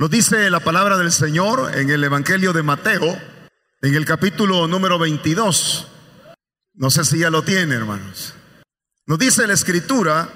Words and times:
Lo 0.00 0.08
dice 0.08 0.48
la 0.48 0.60
palabra 0.60 0.96
del 0.96 1.12
Señor 1.12 1.76
en 1.76 1.90
el 1.90 2.02
Evangelio 2.02 2.54
de 2.54 2.62
Mateo, 2.62 3.20
en 3.82 3.94
el 3.94 4.06
capítulo 4.06 4.66
número 4.66 4.98
22. 4.98 5.88
No 6.72 6.88
sé 6.88 7.04
si 7.04 7.18
ya 7.18 7.28
lo 7.28 7.42
tiene, 7.42 7.74
hermanos. 7.74 8.32
Nos 9.04 9.18
dice 9.18 9.46
la 9.46 9.52
escritura, 9.52 10.26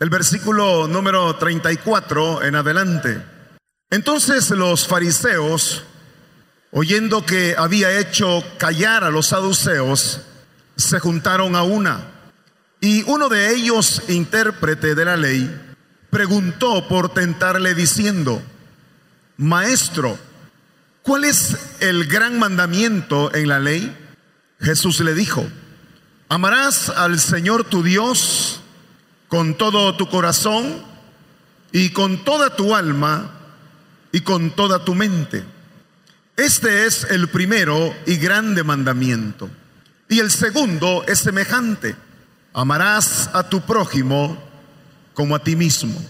el 0.00 0.08
versículo 0.08 0.88
número 0.88 1.36
34 1.36 2.42
en 2.44 2.54
adelante. 2.54 3.22
Entonces 3.90 4.48
los 4.48 4.86
fariseos, 4.86 5.84
oyendo 6.70 7.26
que 7.26 7.54
había 7.54 7.98
hecho 7.98 8.42
callar 8.56 9.04
a 9.04 9.10
los 9.10 9.26
saduceos, 9.26 10.22
se 10.74 11.00
juntaron 11.00 11.54
a 11.54 11.64
una. 11.64 12.00
Y 12.80 13.02
uno 13.02 13.28
de 13.28 13.54
ellos, 13.54 14.04
intérprete 14.08 14.94
de 14.94 15.04
la 15.04 15.18
ley, 15.18 15.54
preguntó 16.08 16.88
por 16.88 17.12
tentarle 17.12 17.74
diciendo, 17.74 18.42
Maestro, 19.36 20.18
¿cuál 21.02 21.24
es 21.24 21.56
el 21.80 22.06
gran 22.06 22.38
mandamiento 22.38 23.34
en 23.34 23.48
la 23.48 23.58
ley? 23.58 23.94
Jesús 24.60 25.00
le 25.00 25.14
dijo, 25.14 25.46
Amarás 26.28 26.88
al 26.88 27.20
Señor 27.20 27.64
tu 27.64 27.84
Dios 27.84 28.60
con 29.28 29.56
todo 29.56 29.96
tu 29.96 30.08
corazón 30.08 30.82
y 31.70 31.90
con 31.90 32.24
toda 32.24 32.56
tu 32.56 32.74
alma 32.74 33.30
y 34.10 34.22
con 34.22 34.50
toda 34.50 34.84
tu 34.84 34.94
mente. 34.94 35.44
Este 36.36 36.86
es 36.86 37.04
el 37.04 37.28
primero 37.28 37.94
y 38.06 38.16
grande 38.16 38.64
mandamiento. 38.64 39.48
Y 40.08 40.18
el 40.18 40.32
segundo 40.32 41.04
es 41.06 41.20
semejante. 41.20 41.94
Amarás 42.52 43.30
a 43.32 43.48
tu 43.48 43.60
prójimo 43.60 44.42
como 45.14 45.36
a 45.36 45.38
ti 45.38 45.54
mismo. 45.54 46.00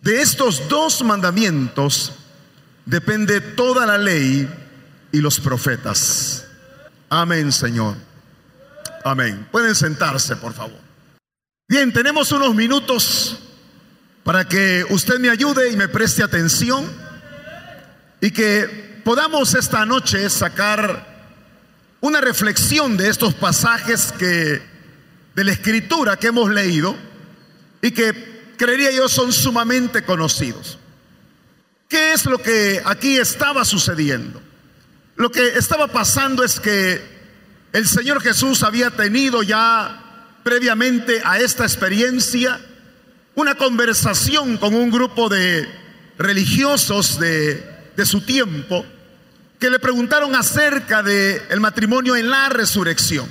De 0.00 0.22
estos 0.22 0.66
dos 0.68 1.02
mandamientos 1.02 2.12
depende 2.88 3.42
toda 3.42 3.84
la 3.86 3.98
ley 3.98 4.48
y 5.12 5.20
los 5.20 5.38
profetas. 5.38 6.46
Amén, 7.10 7.52
Señor. 7.52 7.96
Amén. 9.04 9.46
Pueden 9.52 9.74
sentarse, 9.74 10.36
por 10.36 10.54
favor. 10.54 10.78
Bien, 11.68 11.92
tenemos 11.92 12.32
unos 12.32 12.54
minutos 12.54 13.38
para 14.24 14.48
que 14.48 14.86
usted 14.88 15.18
me 15.18 15.28
ayude 15.28 15.70
y 15.70 15.76
me 15.76 15.88
preste 15.88 16.22
atención 16.22 16.90
y 18.22 18.30
que 18.30 19.02
podamos 19.04 19.54
esta 19.54 19.84
noche 19.84 20.28
sacar 20.30 21.06
una 22.00 22.22
reflexión 22.22 22.96
de 22.96 23.10
estos 23.10 23.34
pasajes 23.34 24.12
que 24.12 24.62
de 25.34 25.44
la 25.44 25.52
escritura 25.52 26.16
que 26.16 26.28
hemos 26.28 26.50
leído 26.50 26.96
y 27.82 27.90
que 27.90 28.54
creería 28.56 28.90
yo 28.92 29.08
son 29.08 29.32
sumamente 29.32 30.02
conocidos. 30.04 30.77
¿Qué 31.88 32.12
es 32.12 32.26
lo 32.26 32.36
que 32.38 32.82
aquí 32.84 33.16
estaba 33.16 33.64
sucediendo? 33.64 34.42
Lo 35.16 35.30
que 35.30 35.48
estaba 35.56 35.88
pasando 35.88 36.44
es 36.44 36.60
que 36.60 37.02
el 37.72 37.88
Señor 37.88 38.22
Jesús 38.22 38.62
había 38.62 38.90
tenido 38.90 39.42
ya 39.42 40.38
previamente 40.44 41.22
a 41.24 41.38
esta 41.38 41.64
experiencia 41.64 42.60
una 43.34 43.54
conversación 43.54 44.58
con 44.58 44.74
un 44.74 44.90
grupo 44.90 45.30
de 45.30 45.66
religiosos 46.18 47.18
de, 47.18 47.64
su 48.04 48.20
tiempo 48.20 48.84
que 49.58 49.70
le 49.70 49.78
preguntaron 49.78 50.36
acerca 50.36 51.02
del 51.02 51.42
el 51.48 51.60
matrimonio 51.60 52.16
en 52.16 52.28
la 52.28 52.48
resurrección. 52.48 53.28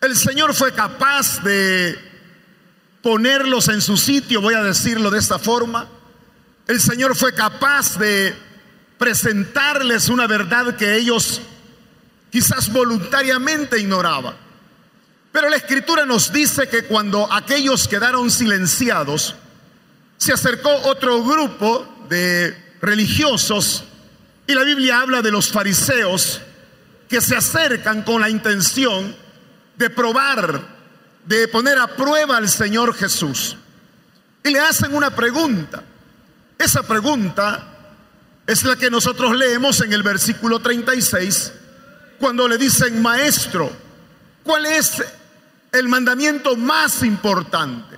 El 0.00 0.16
Señor 0.16 0.54
fue 0.54 0.72
capaz 0.72 1.42
de 1.42 1.98
ponerlos 3.02 3.68
en 3.68 3.80
su 3.80 3.96
sitio, 3.96 4.40
voy 4.40 4.54
a 4.54 4.62
decirlo 4.62 5.10
de 5.10 5.18
esta 5.18 5.38
forma. 5.38 5.88
El 6.72 6.80
Señor 6.80 7.14
fue 7.14 7.34
capaz 7.34 7.98
de 7.98 8.34
presentarles 8.96 10.08
una 10.08 10.26
verdad 10.26 10.74
que 10.74 10.96
ellos 10.96 11.42
quizás 12.30 12.72
voluntariamente 12.72 13.78
ignoraba. 13.78 14.34
Pero 15.32 15.50
la 15.50 15.56
escritura 15.56 16.06
nos 16.06 16.32
dice 16.32 16.70
que 16.70 16.84
cuando 16.84 17.30
aquellos 17.30 17.86
quedaron 17.86 18.30
silenciados, 18.30 19.34
se 20.16 20.32
acercó 20.32 20.70
otro 20.84 21.22
grupo 21.22 22.06
de 22.08 22.56
religiosos 22.80 23.84
y 24.46 24.54
la 24.54 24.64
Biblia 24.64 25.00
habla 25.00 25.20
de 25.20 25.30
los 25.30 25.52
fariseos 25.52 26.40
que 27.06 27.20
se 27.20 27.36
acercan 27.36 28.00
con 28.00 28.22
la 28.22 28.30
intención 28.30 29.14
de 29.76 29.90
probar, 29.90 30.62
de 31.26 31.48
poner 31.48 31.78
a 31.78 31.88
prueba 31.88 32.38
al 32.38 32.48
Señor 32.48 32.94
Jesús. 32.94 33.58
Y 34.42 34.48
le 34.48 34.60
hacen 34.60 34.94
una 34.94 35.14
pregunta. 35.14 35.84
Esa 36.58 36.82
pregunta 36.82 37.68
es 38.46 38.64
la 38.64 38.76
que 38.76 38.90
nosotros 38.90 39.36
leemos 39.36 39.80
en 39.80 39.92
el 39.92 40.02
versículo 40.02 40.60
36 40.60 41.52
cuando 42.18 42.46
le 42.46 42.58
dicen, 42.58 43.02
maestro, 43.02 43.70
¿cuál 44.44 44.66
es 44.66 45.02
el 45.72 45.88
mandamiento 45.88 46.56
más 46.56 47.02
importante? 47.02 47.96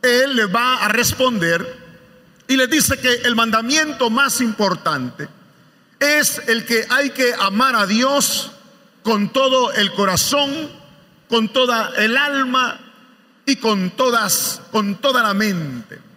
Él 0.00 0.36
le 0.36 0.46
va 0.46 0.84
a 0.84 0.88
responder 0.88 1.82
y 2.48 2.56
le 2.56 2.66
dice 2.66 2.98
que 2.98 3.14
el 3.24 3.34
mandamiento 3.34 4.10
más 4.10 4.40
importante 4.40 5.28
es 5.98 6.42
el 6.48 6.64
que 6.66 6.86
hay 6.88 7.10
que 7.10 7.32
amar 7.34 7.76
a 7.76 7.86
Dios 7.86 8.50
con 9.02 9.32
todo 9.32 9.72
el 9.72 9.92
corazón, 9.92 10.70
con 11.28 11.48
toda 11.52 11.92
el 11.96 12.16
alma 12.16 12.78
y 13.46 13.56
con 13.56 13.90
todas 13.90 14.60
con 14.70 14.96
toda 14.96 15.22
la 15.22 15.34
mente. 15.34 16.11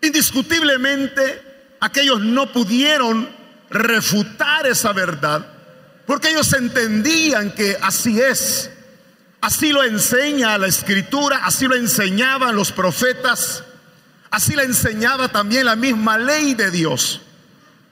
Indiscutiblemente 0.00 1.76
aquellos 1.80 2.20
no 2.20 2.52
pudieron 2.52 3.28
refutar 3.70 4.66
esa 4.66 4.92
verdad 4.92 5.58
porque 6.08 6.30
ellos 6.30 6.50
entendían 6.54 7.50
que 7.50 7.76
así 7.82 8.18
es. 8.18 8.70
Así 9.42 9.72
lo 9.72 9.84
enseña 9.84 10.56
la 10.56 10.66
escritura, 10.66 11.42
así 11.44 11.66
lo 11.66 11.76
enseñaban 11.76 12.56
los 12.56 12.72
profetas, 12.72 13.62
así 14.30 14.54
lo 14.54 14.62
enseñaba 14.62 15.28
también 15.28 15.66
la 15.66 15.76
misma 15.76 16.16
ley 16.16 16.54
de 16.54 16.70
Dios. 16.70 17.20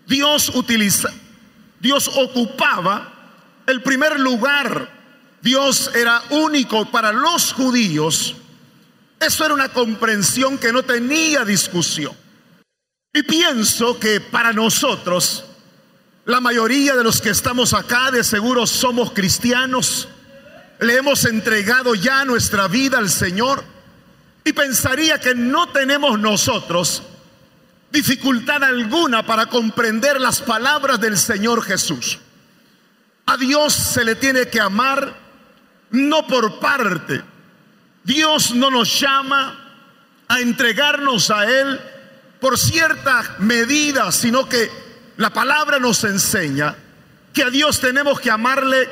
Dios 0.06 0.50
utiliza, 0.54 1.10
Dios 1.78 2.08
ocupaba 2.08 3.12
el 3.66 3.82
primer 3.82 4.18
lugar. 4.18 4.88
Dios 5.42 5.90
era 5.94 6.22
único 6.30 6.90
para 6.90 7.12
los 7.12 7.52
judíos. 7.52 8.34
Eso 9.20 9.44
era 9.44 9.54
una 9.54 9.68
comprensión 9.70 10.58
que 10.58 10.72
no 10.72 10.82
tenía 10.82 11.44
discusión. 11.44 12.14
Y 13.12 13.22
pienso 13.22 13.98
que 13.98 14.20
para 14.20 14.52
nosotros 14.52 15.44
la 16.26 16.40
mayoría 16.40 16.94
de 16.94 17.04
los 17.04 17.20
que 17.20 17.30
estamos 17.30 17.72
acá 17.72 18.10
de 18.10 18.24
seguro 18.24 18.66
somos 18.66 19.12
cristianos. 19.12 20.08
Le 20.80 20.96
hemos 20.96 21.24
entregado 21.24 21.94
ya 21.94 22.24
nuestra 22.24 22.68
vida 22.68 22.98
al 22.98 23.08
Señor. 23.08 23.64
Y 24.44 24.52
pensaría 24.52 25.18
que 25.18 25.34
no 25.34 25.68
tenemos 25.68 26.18
nosotros 26.18 27.02
dificultad 27.90 28.62
alguna 28.62 29.24
para 29.24 29.46
comprender 29.46 30.20
las 30.20 30.40
palabras 30.42 31.00
del 31.00 31.16
Señor 31.16 31.62
Jesús. 31.62 32.18
A 33.24 33.36
Dios 33.36 33.72
se 33.72 34.04
le 34.04 34.16
tiene 34.16 34.48
que 34.48 34.60
amar 34.60 35.16
no 35.90 36.26
por 36.26 36.58
parte. 36.60 37.22
Dios 38.06 38.54
no 38.54 38.70
nos 38.70 39.00
llama 39.00 39.58
a 40.28 40.40
entregarnos 40.40 41.28
a 41.32 41.44
Él 41.44 41.80
por 42.40 42.56
cierta 42.56 43.34
medida, 43.40 44.12
sino 44.12 44.48
que 44.48 44.70
la 45.16 45.30
palabra 45.30 45.80
nos 45.80 46.04
enseña 46.04 46.76
que 47.32 47.42
a 47.42 47.50
Dios 47.50 47.80
tenemos 47.80 48.20
que 48.20 48.30
amarle 48.30 48.88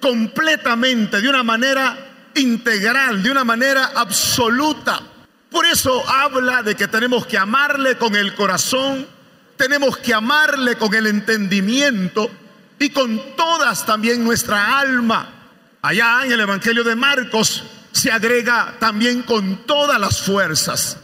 completamente, 0.00 1.20
de 1.20 1.28
una 1.28 1.42
manera 1.42 2.30
integral, 2.34 3.22
de 3.22 3.30
una 3.30 3.44
manera 3.44 3.92
absoluta. 3.94 5.00
Por 5.50 5.66
eso 5.66 6.02
habla 6.08 6.62
de 6.62 6.74
que 6.74 6.88
tenemos 6.88 7.26
que 7.26 7.36
amarle 7.36 7.98
con 7.98 8.16
el 8.16 8.34
corazón, 8.34 9.06
tenemos 9.58 9.98
que 9.98 10.14
amarle 10.14 10.76
con 10.76 10.94
el 10.94 11.06
entendimiento 11.06 12.30
y 12.78 12.88
con 12.88 13.36
todas 13.36 13.84
también 13.84 14.24
nuestra 14.24 14.78
alma. 14.78 15.28
Allá 15.82 16.22
en 16.24 16.32
el 16.32 16.40
Evangelio 16.40 16.82
de 16.82 16.96
Marcos 16.96 17.62
se 17.94 18.10
agrega 18.10 18.74
también 18.80 19.22
con 19.22 19.64
todas 19.66 20.00
las 20.00 20.20
fuerzas. 20.20 20.98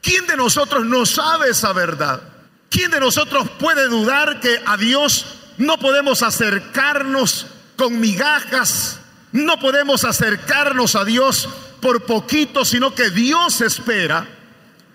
¿Quién 0.00 0.26
de 0.26 0.36
nosotros 0.36 0.86
no 0.86 1.04
sabe 1.04 1.50
esa 1.50 1.74
verdad? 1.74 2.22
¿Quién 2.70 2.90
de 2.90 3.00
nosotros 3.00 3.50
puede 3.58 3.86
dudar 3.88 4.40
que 4.40 4.60
a 4.64 4.78
Dios 4.78 5.26
no 5.58 5.78
podemos 5.78 6.22
acercarnos 6.22 7.46
con 7.76 8.00
migajas? 8.00 8.98
No 9.30 9.58
podemos 9.60 10.04
acercarnos 10.06 10.96
a 10.96 11.04
Dios 11.04 11.50
por 11.82 12.06
poquito, 12.06 12.64
sino 12.64 12.94
que 12.94 13.10
Dios 13.10 13.60
espera 13.60 14.26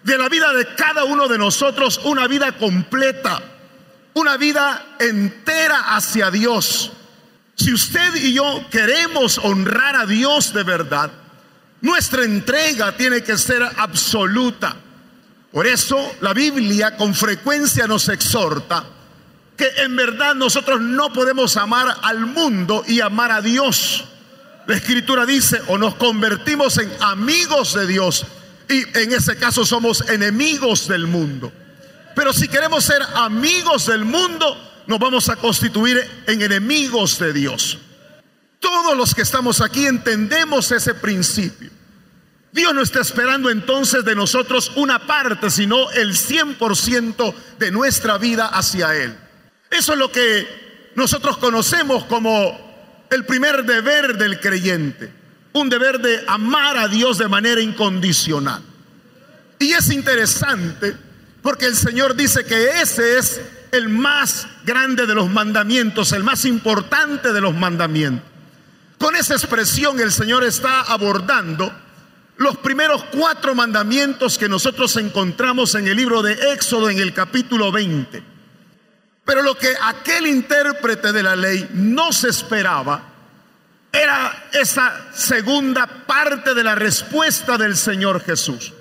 de 0.04 0.18
la 0.18 0.30
vida 0.30 0.52
de 0.54 0.66
cada 0.74 1.04
uno 1.04 1.28
de 1.28 1.38
nosotros 1.38 2.02
una 2.04 2.28
vida 2.28 2.54
completa, 2.54 3.44
una 4.16 4.38
vida 4.38 4.96
entera 5.00 5.96
hacia 5.96 6.32
Dios. 6.32 6.92
Si 7.54 7.72
usted 7.72 8.16
y 8.16 8.34
yo 8.34 8.66
queremos 8.72 9.38
honrar 9.38 9.96
a 9.96 10.08
Dios 10.08 10.52
de 10.54 10.64
verdad, 10.64 11.12
nuestra 11.82 12.24
entrega 12.24 12.96
tiene 12.96 13.22
que 13.22 13.38
ser 13.38 13.64
absoluta. 13.78 14.76
Por 15.52 15.68
eso 15.68 16.16
la 16.22 16.34
Biblia 16.34 16.98
con 16.98 17.14
frecuencia 17.16 17.88
nos 17.88 18.10
exhorta 18.10 18.84
que 19.56 19.68
en 19.78 19.96
verdad 19.96 20.36
nosotros 20.36 20.82
no 20.82 21.12
podemos 21.12 21.58
amar 21.58 21.88
al 22.04 22.26
mundo 22.26 22.84
y 22.88 23.02
amar 23.02 23.32
a 23.32 23.42
Dios. 23.42 24.06
La 24.68 24.76
escritura 24.76 25.26
dice, 25.26 25.62
o 25.68 25.78
nos 25.78 25.96
convertimos 25.96 26.78
en 26.78 26.92
amigos 27.02 27.74
de 27.74 27.88
Dios 27.88 28.26
y 28.70 28.84
en 28.98 29.14
ese 29.14 29.38
caso 29.38 29.66
somos 29.66 30.08
enemigos 30.10 30.88
del 30.88 31.08
mundo. 31.08 31.52
Pero 32.16 32.34
si 32.34 32.48
queremos 32.48 32.84
ser 32.84 33.02
amigos 33.16 33.88
del 33.88 34.04
mundo, 34.04 34.58
nos 34.88 35.00
vamos 35.00 35.30
a 35.30 35.36
constituir 35.36 36.06
en 36.28 36.42
enemigos 36.42 37.18
de 37.20 37.34
Dios. 37.34 37.78
Todos 38.60 38.98
los 38.98 39.14
que 39.14 39.22
estamos 39.22 39.62
aquí 39.62 39.86
entendemos 39.86 40.72
ese 40.72 40.94
principio. 40.94 41.70
Dios 42.52 42.74
no 42.74 42.82
está 42.82 43.02
esperando 43.02 43.50
entonces 43.50 44.04
de 44.04 44.16
nosotros 44.16 44.72
una 44.76 45.06
parte, 45.06 45.52
sino 45.52 45.92
el 45.92 46.14
100% 46.14 47.34
de 47.60 47.72
nuestra 47.72 48.18
vida 48.18 48.48
hacia 48.48 48.96
Él. 48.96 49.16
Eso 49.70 49.94
es 49.94 50.00
lo 50.00 50.12
que 50.12 50.92
nosotros 50.96 51.38
conocemos 51.38 52.06
como 52.06 53.06
el 53.12 53.26
primer 53.26 53.64
deber 53.64 54.18
del 54.18 54.40
creyente, 54.40 55.12
un 55.54 55.70
deber 55.70 56.00
de 56.00 56.24
amar 56.28 56.78
a 56.78 56.88
Dios 56.88 57.18
de 57.18 57.28
manera 57.28 57.62
incondicional. 57.62 58.64
Y 59.60 59.74
es 59.74 59.92
interesante 59.92 60.96
porque 61.42 61.66
el 61.66 61.76
Señor 61.76 62.16
dice 62.16 62.44
que 62.46 62.82
ese 62.82 63.18
es 63.18 63.42
el 63.72 63.90
más 63.90 64.48
grande 64.66 65.06
de 65.06 65.16
los 65.16 65.30
mandamientos, 65.30 66.12
el 66.12 66.24
más 66.24 66.46
importante 66.46 67.34
de 67.34 67.42
los 67.42 67.54
mandamientos. 67.54 68.37
Con 68.98 69.16
esa 69.16 69.36
expresión 69.36 70.00
el 70.00 70.12
Señor 70.12 70.44
está 70.44 70.82
abordando 70.82 71.72
los 72.38 72.58
primeros 72.58 73.04
cuatro 73.06 73.56
mandamientos 73.56 74.38
que 74.38 74.50
nosotros 74.50 74.96
encontramos 74.98 75.76
en 75.76 75.88
el 75.88 75.98
libro 75.98 76.22
de 76.22 76.54
Éxodo 76.54 76.90
en 76.90 77.00
el 77.00 77.14
capítulo 77.14 77.72
20. 77.72 78.24
Pero 79.26 79.42
lo 79.42 79.58
que 79.58 79.74
aquel 79.82 80.28
intérprete 80.28 81.12
de 81.12 81.24
la 81.24 81.36
ley 81.36 81.70
no 81.74 82.14
se 82.14 82.30
esperaba 82.30 83.04
era 83.92 84.50
esa 84.54 85.12
segunda 85.14 85.88
parte 86.06 86.54
de 86.54 86.64
la 86.64 86.76
respuesta 86.76 87.58
del 87.58 87.76
Señor 87.76 88.24
Jesús. 88.24 88.74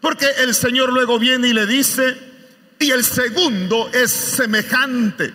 Porque 0.00 0.26
el 0.38 0.54
Señor 0.54 0.92
luego 0.92 1.18
viene 1.18 1.48
y 1.48 1.52
le 1.52 1.66
dice, 1.66 2.16
y 2.78 2.90
el 2.90 3.04
segundo 3.04 3.90
es 3.92 4.10
semejante. 4.10 5.34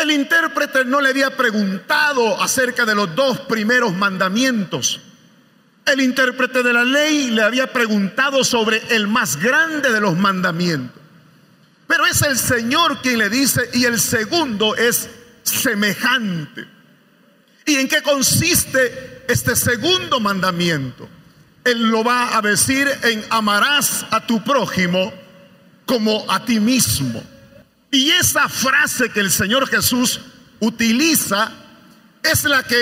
El 0.00 0.10
intérprete 0.12 0.84
no 0.86 1.00
le 1.00 1.10
había 1.10 1.36
preguntado 1.36 2.40
acerca 2.40 2.86
de 2.86 2.94
los 2.94 3.14
dos 3.14 3.40
primeros 3.40 3.94
mandamientos. 3.94 5.00
El 5.84 6.00
intérprete 6.00 6.62
de 6.62 6.72
la 6.72 6.84
ley 6.84 7.30
le 7.30 7.42
había 7.42 7.70
preguntado 7.70 8.42
sobre 8.42 8.80
el 8.94 9.08
más 9.08 9.36
grande 9.36 9.92
de 9.92 10.00
los 10.00 10.16
mandamientos. 10.16 11.02
Pero 11.86 12.06
es 12.06 12.22
el 12.22 12.38
Señor 12.38 13.02
quien 13.02 13.18
le 13.18 13.28
dice, 13.28 13.68
y 13.74 13.84
el 13.84 14.00
segundo 14.00 14.74
es 14.74 15.10
semejante. 15.42 16.66
¿Y 17.66 17.74
en 17.76 17.88
qué 17.88 18.00
consiste 18.02 19.24
este 19.28 19.54
segundo 19.54 20.18
mandamiento? 20.18 21.08
Él 21.64 21.90
lo 21.90 22.02
va 22.02 22.38
a 22.38 22.40
decir 22.40 22.88
en 23.02 23.22
amarás 23.28 24.06
a 24.10 24.24
tu 24.26 24.42
prójimo 24.42 25.12
como 25.84 26.24
a 26.30 26.44
ti 26.44 26.58
mismo. 26.58 27.22
Y 27.90 28.10
esa 28.10 28.48
frase 28.48 29.10
que 29.10 29.20
el 29.20 29.30
Señor 29.30 29.68
Jesús 29.68 30.20
utiliza 30.60 31.52
es 32.22 32.44
la 32.44 32.62
que 32.62 32.76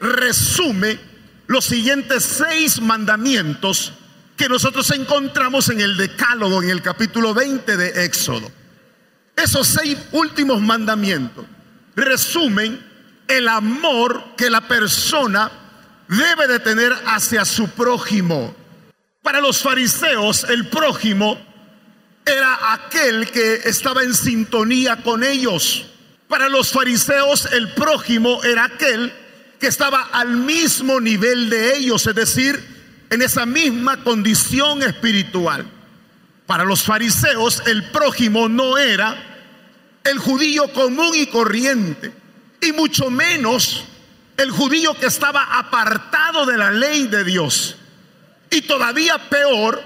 resume 0.00 0.98
los 1.46 1.64
siguientes 1.64 2.24
seis 2.24 2.80
mandamientos 2.80 3.92
que 4.36 4.48
nosotros 4.48 4.90
encontramos 4.90 5.68
en 5.68 5.80
el 5.80 5.96
Decálogo, 5.96 6.62
en 6.62 6.70
el 6.70 6.82
capítulo 6.82 7.34
20 7.34 7.76
de 7.76 8.04
Éxodo. 8.04 8.50
Esos 9.36 9.66
seis 9.66 9.96
últimos 10.12 10.60
mandamientos 10.60 11.44
resumen 11.96 12.80
el 13.28 13.48
amor 13.48 14.36
que 14.36 14.50
la 14.50 14.62
persona 14.62 15.50
debe 16.08 16.46
de 16.46 16.60
tener 16.60 16.92
hacia 17.06 17.44
su 17.44 17.68
prójimo. 17.68 18.54
Para 19.22 19.40
los 19.40 19.62
fariseos, 19.62 20.44
el 20.44 20.68
prójimo 20.68 21.38
era 22.26 22.72
aquel 22.72 23.30
que 23.30 23.60
estaba 23.64 24.02
en 24.02 24.14
sintonía 24.14 25.02
con 25.02 25.22
ellos. 25.22 25.86
Para 26.28 26.48
los 26.48 26.72
fariseos, 26.72 27.46
el 27.52 27.72
prójimo 27.74 28.42
era 28.44 28.64
aquel 28.64 29.12
que 29.60 29.66
estaba 29.66 30.08
al 30.12 30.36
mismo 30.36 31.00
nivel 31.00 31.50
de 31.50 31.76
ellos, 31.76 32.06
es 32.06 32.14
decir, 32.14 32.74
en 33.10 33.22
esa 33.22 33.46
misma 33.46 34.02
condición 34.02 34.82
espiritual. 34.82 35.66
Para 36.46 36.64
los 36.64 36.82
fariseos, 36.82 37.62
el 37.66 37.84
prójimo 37.90 38.48
no 38.48 38.76
era 38.76 39.16
el 40.04 40.18
judío 40.18 40.72
común 40.72 41.12
y 41.14 41.26
corriente, 41.26 42.12
y 42.60 42.72
mucho 42.72 43.10
menos 43.10 43.84
el 44.36 44.50
judío 44.50 44.94
que 44.94 45.06
estaba 45.06 45.58
apartado 45.58 46.44
de 46.46 46.58
la 46.58 46.70
ley 46.70 47.06
de 47.06 47.24
Dios. 47.24 47.76
Y 48.50 48.62
todavía 48.62 49.18
peor, 49.30 49.82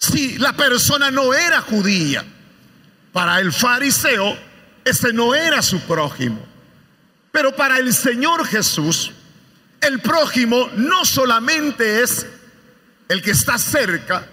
si 0.00 0.38
la 0.38 0.54
persona 0.54 1.10
no 1.10 1.34
era 1.34 1.60
judía. 1.60 2.24
Para 3.12 3.40
el 3.40 3.52
fariseo, 3.52 4.36
ese 4.84 5.12
no 5.12 5.34
era 5.34 5.62
su 5.62 5.80
prójimo. 5.80 6.44
Pero 7.30 7.54
para 7.54 7.78
el 7.78 7.92
Señor 7.92 8.46
Jesús, 8.46 9.12
el 9.80 10.00
prójimo 10.00 10.70
no 10.76 11.04
solamente 11.04 12.02
es 12.02 12.26
el 13.08 13.22
que 13.22 13.32
está 13.32 13.58
cerca 13.58 14.26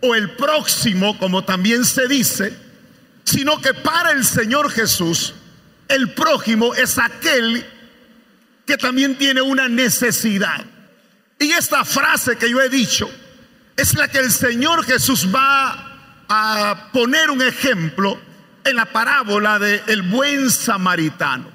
o 0.00 0.14
el 0.14 0.36
próximo, 0.36 1.18
como 1.18 1.44
también 1.44 1.84
se 1.84 2.06
dice, 2.06 2.56
sino 3.24 3.60
que 3.60 3.74
para 3.74 4.12
el 4.12 4.24
Señor 4.24 4.70
Jesús, 4.70 5.34
el 5.88 6.14
prójimo 6.14 6.74
es 6.74 6.98
aquel 6.98 7.66
que 8.66 8.76
también 8.76 9.16
tiene 9.18 9.40
una 9.40 9.68
necesidad. 9.68 10.64
Y 11.38 11.50
esta 11.52 11.84
frase 11.84 12.36
que 12.36 12.50
yo 12.50 12.60
he 12.60 12.68
dicho 12.68 13.10
es 13.78 13.94
la 13.94 14.08
que 14.08 14.18
el 14.18 14.32
Señor 14.32 14.84
Jesús 14.84 15.28
va 15.32 16.24
a 16.28 16.90
poner 16.92 17.30
un 17.30 17.40
ejemplo 17.40 18.18
en 18.64 18.74
la 18.74 18.86
parábola 18.86 19.60
de 19.60 19.80
el 19.86 20.02
buen 20.02 20.50
samaritano. 20.50 21.48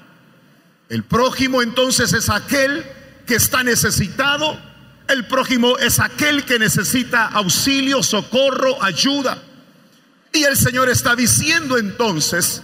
El 0.88 1.04
prójimo 1.04 1.60
entonces 1.60 2.14
es 2.14 2.30
aquel 2.30 2.82
que 3.26 3.34
está 3.34 3.62
necesitado. 3.62 4.58
El 5.06 5.26
prójimo 5.26 5.76
es 5.76 6.00
aquel 6.00 6.46
que 6.46 6.58
necesita 6.58 7.26
auxilio, 7.26 8.02
socorro, 8.02 8.82
ayuda. 8.82 9.42
Y 10.32 10.44
el 10.44 10.56
Señor 10.56 10.88
está 10.88 11.14
diciendo 11.14 11.76
entonces 11.76 12.62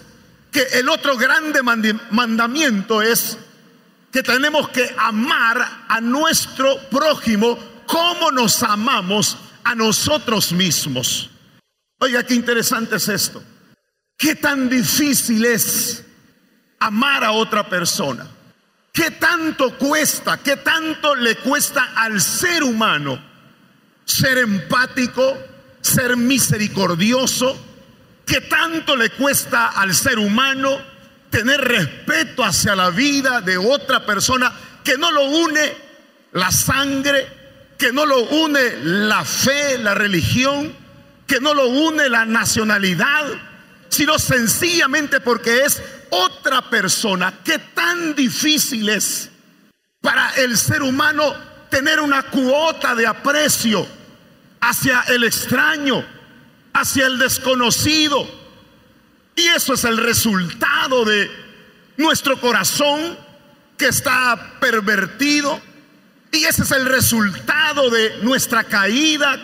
que 0.50 0.62
el 0.72 0.88
otro 0.88 1.18
grande 1.18 1.60
mandamiento 1.62 3.02
es 3.02 3.36
que 4.10 4.22
tenemos 4.22 4.70
que 4.70 4.94
amar 4.98 5.84
a 5.86 6.00
nuestro 6.00 6.79
prójimo 6.88 7.58
como 7.84 8.32
nos 8.32 8.62
amamos 8.62 9.36
a 9.64 9.74
nosotros 9.74 10.52
mismos. 10.52 11.31
Oiga, 11.98 12.24
qué 12.24 12.34
interesante 12.34 12.96
es 12.96 13.08
esto. 13.08 13.43
Qué 14.17 14.34
tan 14.34 14.69
difícil 14.69 15.44
es 15.44 16.05
amar 16.79 17.24
a 17.24 17.32
otra 17.32 17.69
persona. 17.69 18.26
Qué 18.93 19.12
tanto 19.12 19.79
cuesta, 19.79 20.38
qué 20.38 20.56
tanto 20.56 21.14
le 21.14 21.36
cuesta 21.36 21.93
al 21.94 22.20
ser 22.20 22.62
humano 22.62 23.31
ser 24.10 24.38
empático, 24.38 25.38
ser 25.81 26.17
misericordioso. 26.17 27.67
Qué 28.26 28.43
tanto 28.43 28.96
le 28.96 29.10
cuesta 29.10 29.69
al 29.69 29.94
ser 29.94 30.19
humano 30.19 30.79
tener 31.31 31.60
respeto 31.60 32.44
hacia 32.44 32.76
la 32.76 32.90
vida 32.90 33.40
de 33.40 33.56
otra 33.56 34.05
persona 34.05 34.52
que 34.84 34.96
no 34.96 35.10
lo 35.10 35.24
une 35.24 35.90
la 36.32 36.50
sangre, 36.52 37.26
que 37.81 37.93
no 37.93 38.05
lo 38.05 38.20
une 38.27 38.77
la 38.82 39.25
fe, 39.25 39.79
la 39.79 39.94
religión, 39.94 40.72
que 41.27 41.41
no 41.41 41.55
lo 41.55 41.67
une 41.67 42.10
la 42.10 42.27
nacionalidad, 42.27 43.25
sino 43.89 44.19
sencillamente 44.19 45.20
porque 45.20 45.65
es 45.65 45.82
otra 46.10 46.69
persona. 46.69 47.41
Qué 47.43 47.58
tan 47.58 48.15
difícil 48.15 48.89
es 48.91 49.31
para 50.03 50.34
el 50.37 50.58
ser 50.58 50.82
humano 50.82 51.34
tener 51.70 52.01
una 52.01 52.22
cuota 52.25 52.94
de 52.94 53.06
aprecio 53.06 53.87
hacia 54.60 55.01
el 55.08 55.25
extraño, 55.25 56.05
hacia 56.75 57.06
el 57.06 57.19
desconocido 57.19 58.29
y 59.41 59.46
eso 59.49 59.72
es 59.72 59.84
el 59.84 59.96
resultado 59.96 61.05
de 61.06 61.31
nuestro 61.96 62.39
corazón 62.39 63.17
que 63.79 63.89
está 63.89 64.58
pervertido. 64.60 65.69
Y 66.32 66.44
ese 66.44 66.63
es 66.63 66.70
el 66.70 66.87
resultado 66.87 67.91
de 67.91 68.19
nuestra 68.22 68.65
caída. 68.65 69.39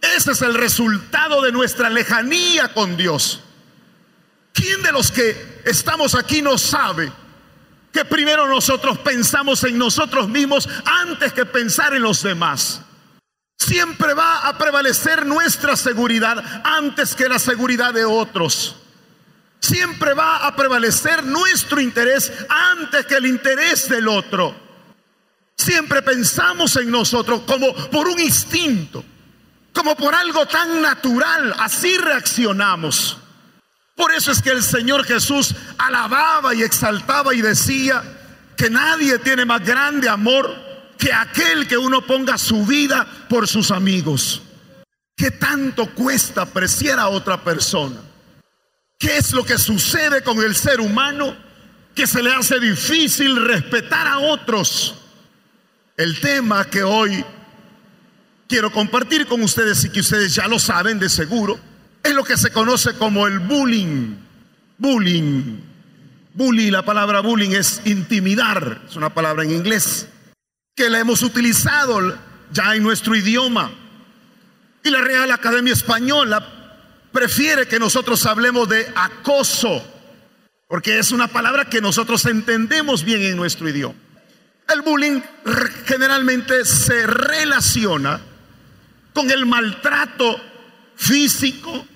Ese 0.00 0.32
es 0.32 0.42
el 0.42 0.54
resultado 0.54 1.42
de 1.42 1.52
nuestra 1.52 1.90
lejanía 1.90 2.72
con 2.72 2.96
Dios. 2.96 3.40
¿Quién 4.52 4.82
de 4.82 4.92
los 4.92 5.12
que 5.12 5.62
estamos 5.64 6.14
aquí 6.14 6.42
no 6.42 6.58
sabe 6.58 7.12
que 7.92 8.04
primero 8.04 8.46
nosotros 8.46 8.98
pensamos 8.98 9.62
en 9.64 9.78
nosotros 9.78 10.28
mismos 10.28 10.68
antes 10.84 11.32
que 11.32 11.44
pensar 11.44 11.94
en 11.94 12.02
los 12.02 12.22
demás? 12.22 12.80
Siempre 13.58 14.14
va 14.14 14.48
a 14.48 14.58
prevalecer 14.58 15.24
nuestra 15.24 15.76
seguridad 15.76 16.62
antes 16.64 17.14
que 17.14 17.28
la 17.28 17.38
seguridad 17.38 17.94
de 17.94 18.04
otros. 18.04 18.76
Siempre 19.60 20.14
va 20.14 20.46
a 20.46 20.54
prevalecer 20.54 21.24
nuestro 21.24 21.80
interés 21.80 22.32
antes 22.48 23.06
que 23.06 23.16
el 23.16 23.26
interés 23.26 23.88
del 23.88 24.08
otro. 24.08 24.65
Siempre 25.56 26.02
pensamos 26.02 26.76
en 26.76 26.90
nosotros 26.90 27.42
como 27.46 27.74
por 27.90 28.08
un 28.08 28.20
instinto, 28.20 29.04
como 29.72 29.96
por 29.96 30.14
algo 30.14 30.46
tan 30.46 30.82
natural. 30.82 31.54
Así 31.58 31.96
reaccionamos. 31.96 33.16
Por 33.94 34.12
eso 34.12 34.30
es 34.30 34.42
que 34.42 34.50
el 34.50 34.62
Señor 34.62 35.04
Jesús 35.04 35.54
alababa 35.78 36.54
y 36.54 36.62
exaltaba 36.62 37.34
y 37.34 37.40
decía 37.40 38.02
que 38.56 38.68
nadie 38.68 39.18
tiene 39.18 39.46
más 39.46 39.64
grande 39.64 40.08
amor 40.08 40.54
que 40.98 41.12
aquel 41.12 41.66
que 41.66 41.78
uno 41.78 42.02
ponga 42.02 42.36
su 42.36 42.66
vida 42.66 43.06
por 43.28 43.48
sus 43.48 43.70
amigos. 43.70 44.42
¿Qué 45.16 45.30
tanto 45.30 45.94
cuesta 45.94 46.42
apreciar 46.42 46.98
a 47.00 47.08
otra 47.08 47.42
persona? 47.42 48.02
¿Qué 48.98 49.16
es 49.16 49.32
lo 49.32 49.44
que 49.44 49.56
sucede 49.56 50.22
con 50.22 50.38
el 50.42 50.54
ser 50.54 50.80
humano 50.80 51.34
que 51.94 52.06
se 52.06 52.22
le 52.22 52.32
hace 52.32 52.60
difícil 52.60 53.36
respetar 53.46 54.06
a 54.06 54.18
otros? 54.18 55.05
El 55.96 56.20
tema 56.20 56.66
que 56.66 56.82
hoy 56.82 57.24
quiero 58.46 58.70
compartir 58.70 59.26
con 59.26 59.42
ustedes 59.42 59.82
y 59.84 59.90
que 59.90 60.00
ustedes 60.00 60.34
ya 60.34 60.46
lo 60.46 60.58
saben 60.58 60.98
de 60.98 61.08
seguro 61.08 61.58
es 62.02 62.14
lo 62.14 62.22
que 62.22 62.36
se 62.36 62.50
conoce 62.50 62.94
como 62.94 63.26
el 63.26 63.38
bullying. 63.38 64.14
Bullying. 64.76 65.58
Bullying, 66.34 66.70
la 66.70 66.84
palabra 66.84 67.20
bullying 67.20 67.52
es 67.52 67.80
intimidar, 67.86 68.82
es 68.86 68.94
una 68.96 69.14
palabra 69.14 69.44
en 69.44 69.52
inglés, 69.52 70.06
que 70.74 70.90
la 70.90 70.98
hemos 70.98 71.22
utilizado 71.22 72.18
ya 72.52 72.74
en 72.74 72.82
nuestro 72.82 73.16
idioma. 73.16 73.70
Y 74.84 74.90
la 74.90 75.00
Real 75.00 75.30
Academia 75.30 75.72
Española 75.72 76.46
prefiere 77.10 77.66
que 77.66 77.78
nosotros 77.78 78.26
hablemos 78.26 78.68
de 78.68 78.86
acoso, 78.94 79.82
porque 80.68 80.98
es 80.98 81.10
una 81.10 81.28
palabra 81.28 81.70
que 81.70 81.80
nosotros 81.80 82.26
entendemos 82.26 83.02
bien 83.02 83.22
en 83.22 83.36
nuestro 83.36 83.66
idioma. 83.66 84.05
El 84.68 84.82
bullying 84.82 85.20
generalmente 85.84 86.64
se 86.64 87.06
relaciona 87.06 88.20
con 89.12 89.30
el 89.30 89.46
maltrato 89.46 90.40
físico, 90.96 91.86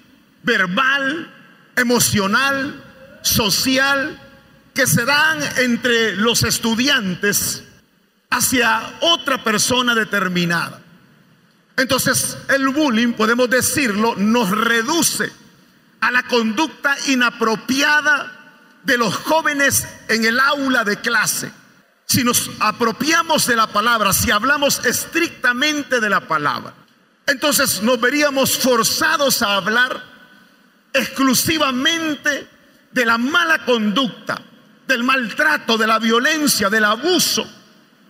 verbal, 0.42 1.30
emocional, 1.76 2.84
social, 3.22 4.18
que 4.72 4.86
se 4.86 5.04
dan 5.04 5.40
entre 5.58 6.16
los 6.16 6.44
estudiantes 6.44 7.64
hacia 8.30 8.98
otra 9.00 9.42
persona 9.42 9.94
determinada. 9.94 10.80
Entonces, 11.76 12.38
el 12.48 12.68
bullying, 12.68 13.14
podemos 13.14 13.50
decirlo, 13.50 14.14
nos 14.16 14.50
reduce 14.50 15.32
a 16.00 16.10
la 16.10 16.22
conducta 16.22 16.96
inapropiada 17.08 18.32
de 18.84 18.96
los 18.96 19.14
jóvenes 19.14 19.86
en 20.08 20.24
el 20.24 20.38
aula 20.38 20.84
de 20.84 21.00
clase. 21.00 21.50
Si 22.10 22.24
nos 22.24 22.50
apropiamos 22.58 23.46
de 23.46 23.54
la 23.54 23.68
palabra, 23.68 24.12
si 24.12 24.32
hablamos 24.32 24.84
estrictamente 24.84 26.00
de 26.00 26.10
la 26.10 26.26
palabra, 26.26 26.74
entonces 27.24 27.82
nos 27.82 28.00
veríamos 28.00 28.58
forzados 28.58 29.42
a 29.42 29.54
hablar 29.54 30.02
exclusivamente 30.92 32.48
de 32.90 33.06
la 33.06 33.16
mala 33.16 33.64
conducta, 33.64 34.42
del 34.88 35.04
maltrato, 35.04 35.78
de 35.78 35.86
la 35.86 36.00
violencia, 36.00 36.68
del 36.68 36.84
abuso 36.86 37.48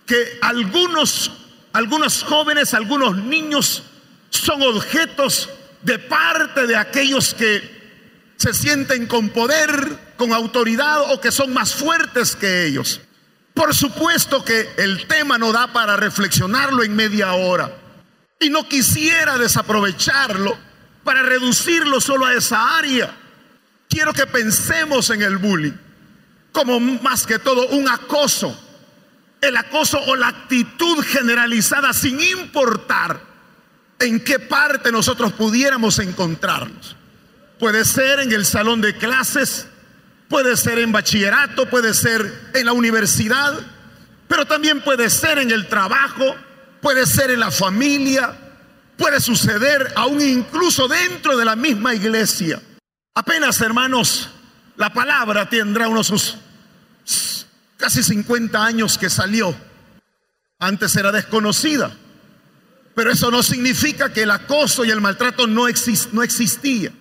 que 0.07 0.39
algunos, 0.41 1.29
algunos 1.71 2.23
jóvenes, 2.23 2.73
algunos 2.73 3.15
niños 3.15 3.83
son 4.31 4.63
objetos 4.63 5.47
de 5.83 5.99
parte 5.99 6.65
de 6.65 6.75
aquellos 6.75 7.35
que 7.35 8.33
se 8.35 8.51
sienten 8.51 9.05
con 9.05 9.29
poder, 9.29 10.15
con 10.17 10.33
autoridad 10.33 11.11
o 11.11 11.21
que 11.21 11.31
son 11.31 11.53
más 11.53 11.75
fuertes 11.75 12.35
que 12.35 12.65
ellos. 12.65 12.99
Por 13.61 13.75
supuesto 13.75 14.43
que 14.43 14.71
el 14.77 15.05
tema 15.05 15.37
no 15.37 15.51
da 15.51 15.71
para 15.71 15.95
reflexionarlo 15.95 16.83
en 16.83 16.95
media 16.95 17.33
hora. 17.33 17.71
Y 18.39 18.49
no 18.49 18.67
quisiera 18.67 19.37
desaprovecharlo 19.37 20.57
para 21.03 21.21
reducirlo 21.21 22.01
solo 22.01 22.25
a 22.25 22.33
esa 22.33 22.79
área. 22.79 23.15
Quiero 23.87 24.13
que 24.13 24.25
pensemos 24.25 25.11
en 25.11 25.21
el 25.21 25.37
bullying 25.37 25.77
como 26.51 26.79
más 26.79 27.27
que 27.27 27.37
todo 27.37 27.67
un 27.67 27.87
acoso. 27.87 28.59
El 29.41 29.55
acoso 29.55 29.99
o 30.07 30.15
la 30.15 30.29
actitud 30.29 31.03
generalizada 31.03 31.93
sin 31.93 32.19
importar 32.19 33.21
en 33.99 34.23
qué 34.23 34.39
parte 34.39 34.91
nosotros 34.91 35.33
pudiéramos 35.33 35.99
encontrarnos. 35.99 36.95
Puede 37.59 37.85
ser 37.85 38.21
en 38.21 38.31
el 38.31 38.43
salón 38.43 38.81
de 38.81 38.97
clases, 38.97 39.67
puede 40.31 40.55
ser 40.55 40.79
en 40.79 40.93
bachillerato, 40.93 41.69
puede 41.69 41.93
ser 41.93 42.51
en 42.53 42.65
la 42.65 42.71
universidad, 42.71 43.53
pero 44.29 44.45
también 44.45 44.81
puede 44.81 45.09
ser 45.09 45.39
en 45.39 45.51
el 45.51 45.67
trabajo, 45.67 46.35
puede 46.81 47.05
ser 47.05 47.31
en 47.31 47.41
la 47.41 47.51
familia, 47.51 48.33
puede 48.97 49.19
suceder 49.19 49.91
aún 49.93 50.21
incluso 50.21 50.87
dentro 50.87 51.35
de 51.35 51.43
la 51.43 51.57
misma 51.57 51.93
iglesia. 51.93 52.61
Apenas, 53.13 53.59
hermanos, 53.59 54.29
la 54.77 54.93
palabra 54.93 55.49
tendrá 55.49 55.89
unos 55.89 56.07
sus 56.07 57.45
casi 57.75 58.01
50 58.01 58.63
años 58.63 58.97
que 58.97 59.09
salió. 59.09 59.53
Antes 60.59 60.95
era 60.95 61.11
desconocida. 61.11 61.91
Pero 62.95 63.11
eso 63.11 63.31
no 63.31 63.43
significa 63.43 64.13
que 64.13 64.23
el 64.23 64.31
acoso 64.31 64.85
y 64.85 64.91
el 64.91 65.01
maltrato 65.01 65.45
no, 65.45 65.65
no 66.13 66.23
existía. 66.23 66.91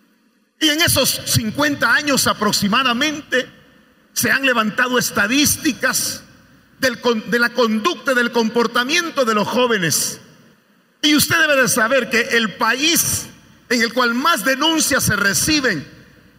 Y 0.60 0.68
en 0.68 0.82
esos 0.82 1.08
50 1.26 1.92
años 1.92 2.26
aproximadamente 2.26 3.48
se 4.12 4.30
han 4.30 4.44
levantado 4.44 4.98
estadísticas 4.98 6.22
de 6.78 7.38
la 7.38 7.50
conducta, 7.50 8.14
del 8.14 8.30
comportamiento 8.30 9.24
de 9.24 9.34
los 9.34 9.48
jóvenes. 9.48 10.20
Y 11.02 11.14
usted 11.14 11.38
debe 11.40 11.62
de 11.62 11.68
saber 11.68 12.10
que 12.10 12.20
el 12.20 12.54
país 12.54 13.26
en 13.70 13.82
el 13.82 13.92
cual 13.92 14.14
más 14.14 14.44
denuncias 14.44 15.04
se 15.04 15.16
reciben 15.16 15.86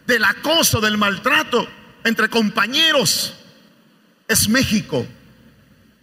del 0.06 0.24
acoso, 0.24 0.80
del 0.80 0.98
maltrato 0.98 1.66
entre 2.04 2.28
compañeros, 2.28 3.34
es 4.28 4.48
México. 4.48 5.06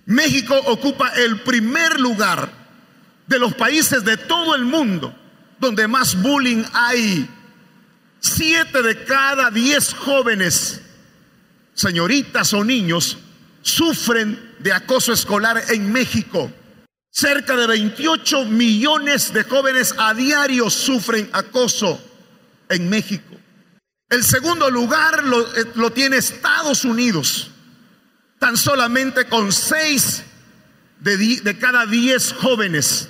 México 0.05 0.55
ocupa 0.65 1.09
el 1.09 1.41
primer 1.41 1.99
lugar 1.99 2.51
de 3.27 3.39
los 3.39 3.53
países 3.53 4.03
de 4.03 4.17
todo 4.17 4.55
el 4.55 4.65
mundo 4.65 5.15
donde 5.59 5.87
más 5.87 6.19
bullying 6.21 6.63
hay. 6.73 7.29
Siete 8.19 8.81
de 8.81 9.03
cada 9.05 9.49
diez 9.49 9.93
jóvenes, 9.93 10.81
señoritas 11.73 12.53
o 12.53 12.63
niños, 12.63 13.17
sufren 13.61 14.55
de 14.59 14.73
acoso 14.73 15.13
escolar 15.13 15.63
en 15.69 15.91
México. 15.91 16.51
Cerca 17.11 17.55
de 17.55 17.67
28 17.67 18.45
millones 18.45 19.33
de 19.33 19.43
jóvenes 19.43 19.95
a 19.97 20.13
diario 20.13 20.69
sufren 20.69 21.29
acoso 21.33 21.99
en 22.69 22.89
México. 22.89 23.35
El 24.09 24.23
segundo 24.23 24.69
lugar 24.69 25.23
lo, 25.23 25.41
eh, 25.55 25.91
tiene 25.93 26.17
Estados 26.17 26.83
Unidos 26.83 27.51
tan 28.39 28.57
solamente 28.57 29.25
con 29.25 29.51
seis 29.51 30.23
de, 30.99 31.57
cada 31.59 31.85
diez 31.85 32.33
jóvenes. 32.33 33.09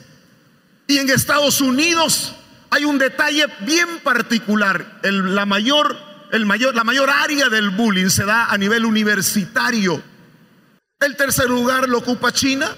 Y 0.87 0.97
en 0.97 1.09
Estados 1.09 1.61
Unidos 1.61 2.33
hay 2.71 2.85
un 2.85 2.97
detalle 2.97 3.45
bien 3.61 3.99
particular. 4.03 4.99
la, 5.03 5.45
mayor, 5.45 5.97
el 6.31 6.45
mayor, 6.45 6.75
la 6.75 6.83
mayor 6.83 7.09
área 7.09 7.49
del 7.49 7.69
bullying 7.71 8.09
se 8.09 8.25
da 8.25 8.45
a 8.45 8.57
nivel 8.57 8.85
universitario. 8.85 10.01
El 10.99 11.15
tercer 11.15 11.49
lugar 11.49 11.88
lo 11.88 11.99
ocupa 11.99 12.31
China, 12.31 12.69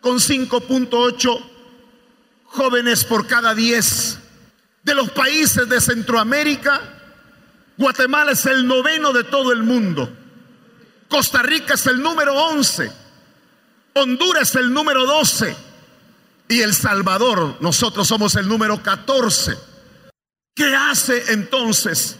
con 0.00 0.18
5.8 0.18 1.50
jóvenes 2.44 3.04
por 3.04 3.26
cada 3.26 3.54
10. 3.54 4.18
De 4.82 4.94
los 4.94 5.10
países 5.10 5.68
de 5.68 5.80
Centroamérica, 5.80 6.80
Guatemala 7.76 8.32
es 8.32 8.46
el 8.46 8.66
noveno 8.66 9.12
de 9.12 9.24
todo 9.24 9.52
el 9.52 9.62
mundo. 9.62 10.10
Costa 11.08 11.42
Rica 11.42 11.74
es 11.74 11.86
el 11.86 12.00
número 12.00 12.34
11. 12.34 12.90
Honduras 13.94 14.50
es 14.50 14.56
el 14.56 14.72
número 14.72 15.04
12. 15.06 15.65
Y 16.48 16.60
El 16.60 16.74
Salvador, 16.74 17.56
nosotros 17.60 18.06
somos 18.06 18.36
el 18.36 18.48
número 18.48 18.82
14. 18.82 19.56
¿Qué 20.54 20.74
hace 20.74 21.32
entonces 21.32 22.16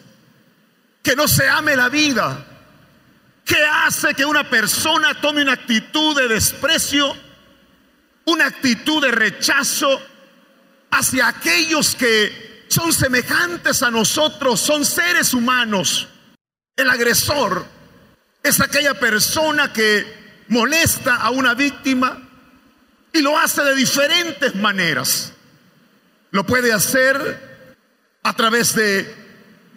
que 1.03 1.15
no 1.15 1.29
se 1.29 1.49
ame 1.49 1.77
la 1.77 1.89
vida? 1.89 2.45
¿Qué 3.45 3.57
hace 3.85 4.15
que 4.15 4.25
una 4.25 4.51
persona 4.51 5.21
tome 5.21 5.43
una 5.43 5.53
actitud 5.53 6.17
de 6.17 6.27
desprecio, 6.27 7.17
una 8.25 8.47
actitud 8.47 9.01
de 9.01 9.13
rechazo 9.13 10.01
hacia 10.91 11.29
aquellos 11.29 11.95
que 11.95 12.67
son 12.69 12.93
semejantes 12.93 13.85
a 13.85 13.91
nosotros, 13.93 14.61
son 14.61 14.85
seres 14.85 15.33
humanos? 15.33 16.09
El 16.75 16.91
agresor 16.91 17.65
es 18.43 18.61
aquella 18.61 18.95
persona 18.99 19.73
que 19.73 20.45
molesta 20.49 21.15
a 21.15 21.31
una 21.31 21.55
víctima 21.55 22.26
Y 23.17 23.23
lo 23.23 23.39
hace 23.39 23.63
de 23.63 23.75
diferentes 23.75 24.55
maneras. 24.55 25.33
Lo 26.33 26.45
puede 26.45 26.71
hacer 26.71 27.17
a 28.23 28.37
través 28.37 28.75
de 28.75 29.15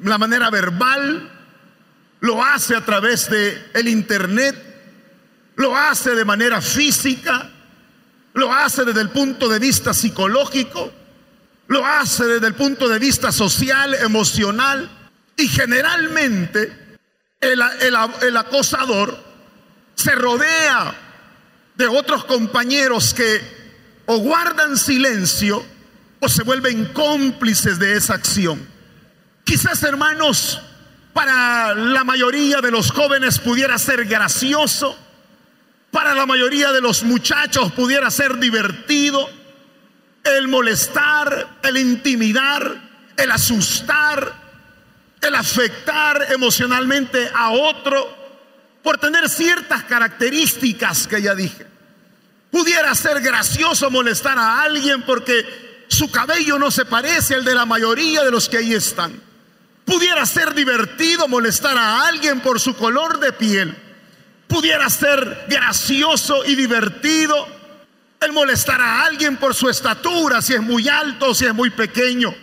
la 0.04 0.18
manera 0.18 0.50
verbal, 0.50 1.32
lo 2.20 2.44
hace 2.44 2.76
a 2.76 2.84
través 2.84 3.30
de 3.30 3.70
el 3.74 3.88
internet, 3.88 4.56
lo 5.56 5.78
hace 5.78 6.16
de 6.16 6.26
manera 6.26 6.62
física, 6.62 7.50
lo 8.34 8.54
hace 8.54 8.84
desde 8.84 9.02
el 9.02 9.10
punto 9.10 9.48
de 9.48 9.60
vista 9.60 9.94
psicológico, 9.94 10.92
lo 11.68 11.86
hace 11.86 12.26
desde 12.26 12.48
el 12.48 12.56
punto 12.56 12.90
de 12.90 13.00
vista 13.00 13.32
social, 13.32 13.94
emocional 13.96 14.90
y 15.38 15.48
generalmente 15.48 16.98
el, 17.40 17.62
el 18.22 18.36
acosador 18.38 19.18
se 19.96 20.14
rodea 20.16 21.09
de 21.80 21.88
otros 21.88 22.26
compañeros 22.26 23.14
que 23.14 23.42
o 24.06 24.18
guardan 24.18 24.76
silencio 24.76 25.66
o 26.20 26.28
se 26.28 26.44
vuelven 26.44 26.92
cómplices 26.92 27.80
de 27.80 27.96
esa 27.96 28.16
acción. 28.16 28.68
Quizás, 29.46 29.82
hermanos, 29.84 30.60
para 31.14 31.74
la 31.74 32.04
mayoría 32.04 32.60
de 32.60 32.70
los 32.70 32.92
jóvenes 32.92 33.40
pudiera 33.40 33.78
ser 33.78 34.04
gracioso, 34.04 34.98
para 35.90 36.14
la 36.14 36.26
mayoría 36.26 36.74
de 36.74 36.82
los 36.82 37.04
muchachos 37.04 37.72
pudiera 37.72 38.12
ser 38.12 38.38
divertido 38.40 39.30
el 40.26 40.50
molestar, 40.50 41.60
el 41.64 41.78
intimidar, 41.78 42.76
el 43.16 43.32
asustar, 43.32 44.34
el 45.22 45.34
afectar 45.34 46.28
emocionalmente 46.34 47.32
a 47.34 47.52
otro 47.52 48.18
por 48.84 48.98
tener 48.98 49.30
ciertas 49.30 49.86
características 49.86 51.08
que 51.08 51.22
ya 51.22 51.34
dije. 51.34 51.69
Pudiera 52.52 52.94
ser 52.96 53.22
gracioso 53.22 53.92
molestar 53.92 54.38
a 54.38 54.62
alguien 54.62 55.04
porque 55.04 55.86
su 55.88 56.12
cabello 56.12 56.58
no 56.58 56.72
se 56.72 56.86
parece 56.86 57.36
al 57.36 57.44
de 57.44 57.56
la 57.56 57.66
mayoría 57.66 58.24
de 58.24 58.32
los 58.32 58.50
que 58.50 58.58
ahí 58.58 58.74
están. 58.74 59.22
Pudiera 59.86 60.26
ser 60.26 60.54
divertido 60.54 61.28
molestar 61.28 61.78
a 61.78 62.08
alguien 62.08 62.42
por 62.42 62.60
su 62.60 62.76
color 62.76 63.20
de 63.20 63.34
piel. 63.34 63.76
Pudiera 64.48 64.90
ser 64.90 65.46
gracioso 65.48 66.46
y 66.46 66.56
divertido 66.56 67.48
el 68.20 68.32
molestar 68.34 68.82
a 68.82 69.06
alguien 69.06 69.38
por 69.38 69.56
su 69.56 69.70
estatura, 69.70 70.42
si 70.42 70.54
es 70.54 70.62
muy 70.62 70.90
alto 70.90 71.30
o 71.30 71.36
si 71.36 71.46
es 71.46 71.54
muy 71.54 71.70
pequeño. 71.70 72.36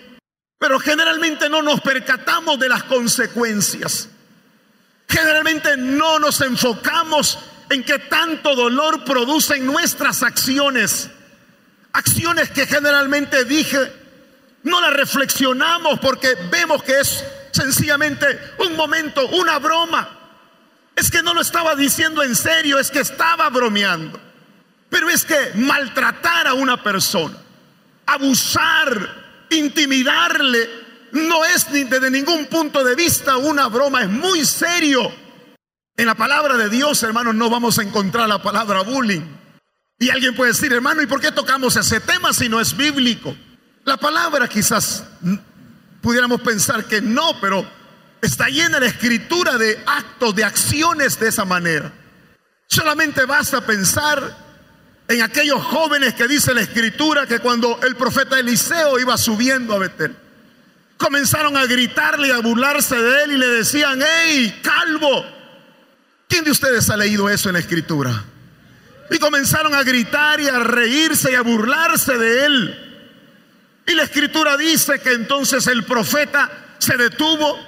Pero 0.59 0.79
generalmente 0.79 1.49
no 1.49 1.63
nos 1.63 1.81
percatamos 1.81 2.59
de 2.59 2.69
las 2.69 2.85
consecuencias. 2.85 4.09
Generalmente 5.09 5.77
no 5.77 6.19
nos 6.19 6.41
enfocamos 6.41 7.39
en 7.71 7.83
qué 7.85 7.99
tanto 7.99 8.55
dolor 8.55 9.05
producen 9.05 9.67
nuestras 9.67 10.23
acciones. 10.23 11.11
Acciones 11.93 12.51
que 12.51 12.67
generalmente 12.67 13.45
dije, 13.45 13.93
no 14.63 14.81
las 14.81 14.93
reflexionamos 14.93 15.99
porque 16.01 16.35
vemos 16.51 16.83
que 16.83 17.01
es 17.01 17.25
sencillamente 17.53 18.27
un 18.59 18.77
momento, 18.77 19.27
una 19.29 19.59
broma. 19.59 20.11
Es 20.95 21.11
que 21.11 21.23
no 21.23 21.35
lo 21.35 21.41
estaba 21.41 21.75
diciendo 21.75 22.23
en 22.23 22.35
serio, 22.35 22.79
es 22.79 22.91
que 22.91 23.01
estaba 23.01 23.49
bromeando. 23.51 24.19
Pero 24.89 25.11
es 25.11 25.25
que 25.25 25.53
maltratar 25.55 26.47
a 26.47 26.55
una 26.55 26.83
persona, 26.83 27.37
abusar, 28.07 29.47
intimidarle, 29.51 30.87
no 31.13 31.45
es 31.45 31.71
desde 31.71 32.11
ningún 32.11 32.47
punto 32.47 32.85
de 32.85 32.95
vista 32.95 33.37
una 33.37 33.69
broma, 33.69 34.03
es 34.03 34.09
muy 34.09 34.45
serio. 34.45 35.26
En 35.99 36.05
la 36.05 36.15
palabra 36.15 36.59
de 36.59 36.69
Dios, 36.69 37.03
hermanos, 37.03 37.35
no 37.35 37.49
vamos 37.49 37.79
a 37.79 37.83
encontrar 37.83 38.29
la 38.29 38.43
palabra 38.43 38.83
bullying. 38.83 39.23
Y 39.99 40.11
alguien 40.11 40.35
puede 40.35 40.53
decir, 40.53 40.71
hermano, 40.73 41.01
¿y 41.01 41.07
por 41.07 41.23
qué 41.23 41.33
tocamos 41.33 41.75
ese 41.77 42.01
tema 42.01 42.35
si 42.35 42.51
no 42.51 42.61
es 42.61 42.77
bíblico? 42.77 43.35
La 43.85 43.97
palabra 43.97 44.47
quizás 44.47 45.05
pudiéramos 46.03 46.43
pensar 46.43 46.85
que 46.85 47.01
no, 47.01 47.41
pero 47.41 47.67
está 48.21 48.49
llena 48.49 48.79
la 48.79 48.87
escritura 48.87 49.57
de 49.57 49.83
actos, 49.87 50.35
de 50.35 50.45
acciones 50.45 51.19
de 51.19 51.29
esa 51.29 51.47
manera. 51.47 51.91
Solamente 52.67 53.25
basta 53.25 53.65
pensar 53.65 54.37
en 55.09 55.23
aquellos 55.23 55.63
jóvenes 55.63 56.13
que 56.13 56.29
dice 56.29 56.53
la 56.53 56.61
escritura 56.61 57.27
que 57.27 57.39
cuando 57.39 57.81
el 57.83 57.97
profeta 57.97 58.39
Eliseo 58.39 58.99
iba 58.99 59.17
subiendo 59.17 59.75
a 59.75 59.79
Betel, 59.79 60.15
comenzaron 60.99 61.57
a 61.57 61.65
gritarle 61.65 62.33
a 62.33 62.41
burlarse 62.41 62.97
de 62.97 63.23
él 63.23 63.33
y 63.33 63.39
le 63.39 63.47
decían, 63.47 64.01
hey, 64.03 64.61
calvo, 64.63 65.36
¿quién 66.29 66.45
de 66.45 66.51
ustedes 66.51 66.89
ha 66.91 66.97
leído 66.97 67.29
eso 67.29 67.49
en 67.49 67.55
la 67.55 67.61
escritura? 67.61 68.25
Y 69.11 69.19
comenzaron 69.19 69.75
a 69.75 69.83
gritar 69.83 70.41
y 70.41 70.49
a 70.49 70.59
reírse 70.59 71.33
y 71.33 71.35
a 71.35 71.43
burlarse 71.43 72.19
de 72.19 72.45
él. 72.47 72.87
Y 73.87 73.95
la 73.95 74.03
escritura 74.03 74.57
dice 74.57 74.99
que 75.01 75.13
entonces 75.13 75.67
el 75.69 75.85
profeta 75.85 76.51
se 76.79 76.97
detuvo 76.97 77.59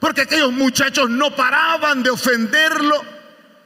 porque 0.00 0.22
aquellos 0.22 0.52
muchachos 0.52 1.10
no 1.10 1.34
paraban 1.34 2.02
de 2.02 2.10
ofenderlo, 2.10 3.04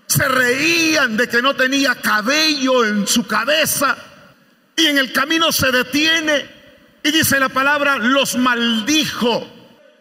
se 0.06 0.26
reían 0.26 1.16
de 1.16 1.28
que 1.28 1.42
no 1.42 1.54
tenía 1.54 1.94
cabello 1.94 2.84
en 2.84 3.06
su 3.06 3.26
cabeza 3.26 3.96
y 4.76 4.86
en 4.86 4.98
el 4.98 5.12
camino 5.12 5.52
se 5.52 5.70
detiene 5.70 6.62
y 7.04 7.10
dice 7.10 7.38
la 7.38 7.48
palabra, 7.48 7.98
los 7.98 8.36
maldijo. 8.36 9.51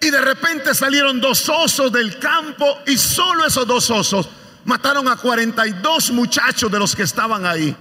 Y 0.02 0.10
de 0.10 0.20
repente 0.20 0.74
salieron 0.74 1.22
dos 1.22 1.48
osos 1.48 1.92
del 1.92 2.18
campo 2.18 2.80
y 2.88 2.98
solo 2.98 3.46
esos 3.46 3.68
dos 3.68 3.90
osos 3.92 4.28
mataron 4.66 5.08
a 5.08 5.16
42 5.16 6.12
muchachos 6.12 6.72
de 6.72 6.80
los 6.80 6.96
que 6.96 7.04
estaban 7.04 7.46
ahí. 7.46 7.76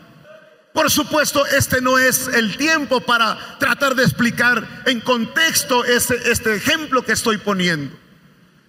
Por 0.73 0.91
supuesto, 0.91 1.45
este 1.47 1.81
no 1.81 1.99
es 1.99 2.29
el 2.29 2.57
tiempo 2.57 3.01
para 3.01 3.57
tratar 3.59 3.95
de 3.95 4.05
explicar 4.05 4.83
en 4.87 5.01
contexto 5.01 5.85
este, 5.85 6.31
este 6.31 6.55
ejemplo 6.55 7.03
que 7.05 7.13
estoy 7.13 7.39
poniendo. 7.39 7.97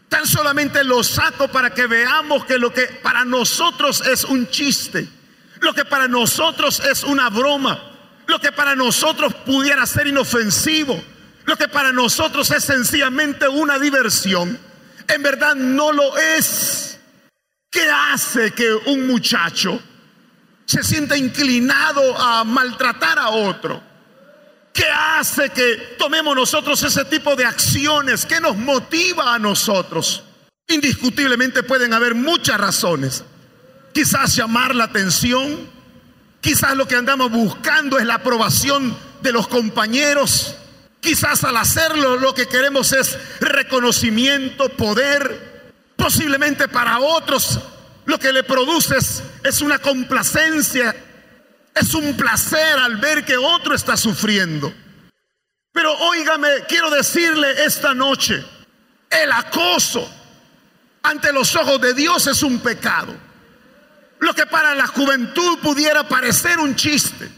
Tan 0.10 0.26
solamente 0.26 0.84
lo 0.84 1.04
saco 1.04 1.48
para 1.50 1.74
que 1.74 1.88
veamos 1.88 2.46
que 2.46 2.58
lo 2.58 2.74
que 2.74 2.84
para 3.04 3.24
nosotros 3.24 4.02
es 4.08 4.24
un 4.24 4.50
chiste, 4.50 5.08
lo 5.60 5.74
que 5.74 5.86
para 5.86 6.08
nosotros 6.08 6.80
es 6.80 7.04
una 7.04 7.30
broma, 7.30 7.80
lo 8.28 8.40
que 8.40 8.52
para 8.52 8.76
nosotros 8.76 9.34
pudiera 9.46 9.86
ser 9.86 10.08
inofensivo, 10.08 11.02
lo 11.45 11.56
que 11.58 11.67
para 11.67 11.91
nosotros 11.91 12.51
es 12.51 12.63
sencillamente 12.63 13.47
una 13.47 13.80
diversión, 13.80 14.60
en 15.08 15.23
verdad 15.23 15.56
no 15.56 15.91
lo 15.91 16.17
es. 16.17 16.99
¿Qué 17.69 17.89
hace 17.89 18.51
que 18.51 18.73
un 18.73 19.08
muchacho 19.08 19.82
se 20.65 20.84
siente 20.84 21.17
inclinado 21.17 22.17
a 22.17 22.43
maltratar 22.43 23.17
a 23.17 23.30
otro? 23.30 23.82
¿Qué 24.73 24.86
hace 24.86 25.49
que 25.49 25.95
tomemos 25.97 26.36
nosotros 26.36 26.82
ese 26.84 27.06
tipo 27.06 27.36
de 27.36 27.45
acciones? 27.45 28.25
¿Qué 28.25 28.39
nos 28.39 28.58
motiva 28.58 29.34
a 29.34 29.39
nosotros? 29.39 30.23
Indiscutiblemente 30.67 31.63
pueden 31.63 31.93
haber 31.93 32.15
muchas 32.15 32.58
razones. 32.60 33.23
Quizás 33.93 34.36
llamar 34.36 34.73
la 34.73 34.86
atención, 34.86 35.69
quizás 36.39 36.75
lo 36.75 36.88
que 36.88 36.95
andamos 36.95 37.32
buscando 37.32 37.99
es 37.99 38.06
la 38.06 38.15
aprobación 38.15 38.97
de 39.21 39.32
los 39.34 39.47
compañeros, 39.47 40.56
quizás 41.02 41.44
al 41.44 41.58
hacerlo 41.58 42.16
lo 42.16 42.34
que 42.34 42.48
queremos 42.48 42.94
es 42.94 43.18
reconocimiento, 43.42 44.70
poder, 44.70 45.74
posiblemente 45.98 46.68
para 46.68 47.00
otros 47.00 47.60
lo 48.06 48.18
que 48.20 48.34
le 48.34 48.44
produce 48.44 48.96
es, 49.44 49.62
una 49.62 49.80
complacencia, 49.80 50.96
es 51.74 51.94
un 51.94 52.16
placer 52.16 52.80
al 52.80 52.98
ver 52.98 53.24
que 53.26 53.38
otro 53.38 53.76
está 53.76 53.96
sufriendo. 53.96 54.74
Pero 55.72 55.94
óigame, 55.94 56.48
quiero 56.68 56.90
decirle 56.90 57.64
esta 57.64 57.94
noche, 57.94 58.44
el 59.10 59.32
acoso 59.32 60.10
ante 61.04 61.32
los 61.32 61.56
ojos 61.56 61.80
de 61.82 61.94
Dios 61.94 62.28
es 62.28 62.44
un 62.44 62.60
pecado. 62.60 63.16
Lo 64.20 64.34
que 64.34 64.46
para 64.46 64.76
la 64.76 64.88
juventud 64.88 65.60
pudiera 65.60 66.08
parecer 66.08 66.60
un 66.60 66.76
chiste, 66.76 67.32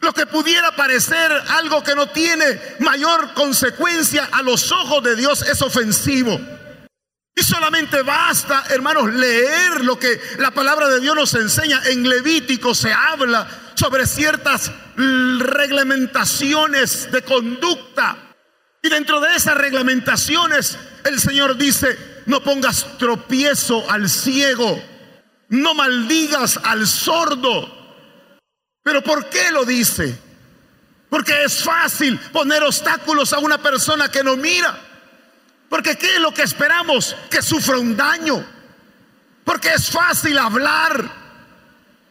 lo 0.00 0.12
que 0.12 0.26
pudiera 0.26 0.76
parecer 0.76 1.32
algo 1.48 1.82
que 1.82 1.94
no 1.94 2.08
tiene 2.08 2.60
mayor 2.80 3.32
consecuencia 3.34 4.28
a 4.30 4.42
los 4.42 4.70
ojos 4.72 5.02
de 5.02 5.16
Dios 5.16 5.42
es 5.42 5.62
ofensivo. 5.62 6.38
Y 7.38 7.42
solamente 7.42 8.00
basta, 8.02 8.64
hermanos, 8.70 9.12
leer 9.12 9.84
lo 9.84 9.98
que 9.98 10.18
la 10.38 10.52
palabra 10.52 10.88
de 10.88 11.00
Dios 11.00 11.14
nos 11.14 11.34
enseña. 11.34 11.82
En 11.86 12.08
Levítico 12.08 12.74
se 12.74 12.90
habla 12.92 13.46
sobre 13.74 14.06
ciertas 14.06 14.72
reglamentaciones 14.96 17.12
de 17.12 17.20
conducta. 17.22 18.16
Y 18.82 18.88
dentro 18.88 19.20
de 19.20 19.36
esas 19.36 19.54
reglamentaciones 19.54 20.78
el 21.04 21.20
Señor 21.20 21.58
dice, 21.58 22.22
no 22.24 22.42
pongas 22.42 22.96
tropiezo 22.98 23.84
al 23.90 24.08
ciego, 24.08 24.82
no 25.50 25.74
maldigas 25.74 26.58
al 26.62 26.86
sordo. 26.86 27.75
Pero 28.86 29.02
¿por 29.02 29.28
qué 29.28 29.50
lo 29.50 29.64
dice? 29.64 30.16
Porque 31.10 31.42
es 31.42 31.64
fácil 31.64 32.20
poner 32.32 32.62
obstáculos 32.62 33.32
a 33.32 33.40
una 33.40 33.60
persona 33.60 34.08
que 34.12 34.22
no 34.22 34.36
mira. 34.36 34.78
Porque 35.68 35.96
¿qué 35.96 36.14
es 36.14 36.20
lo 36.20 36.32
que 36.32 36.42
esperamos? 36.42 37.16
Que 37.28 37.42
sufra 37.42 37.78
un 37.78 37.96
daño. 37.96 38.46
Porque 39.42 39.70
es 39.70 39.90
fácil 39.90 40.38
hablar. 40.38 41.26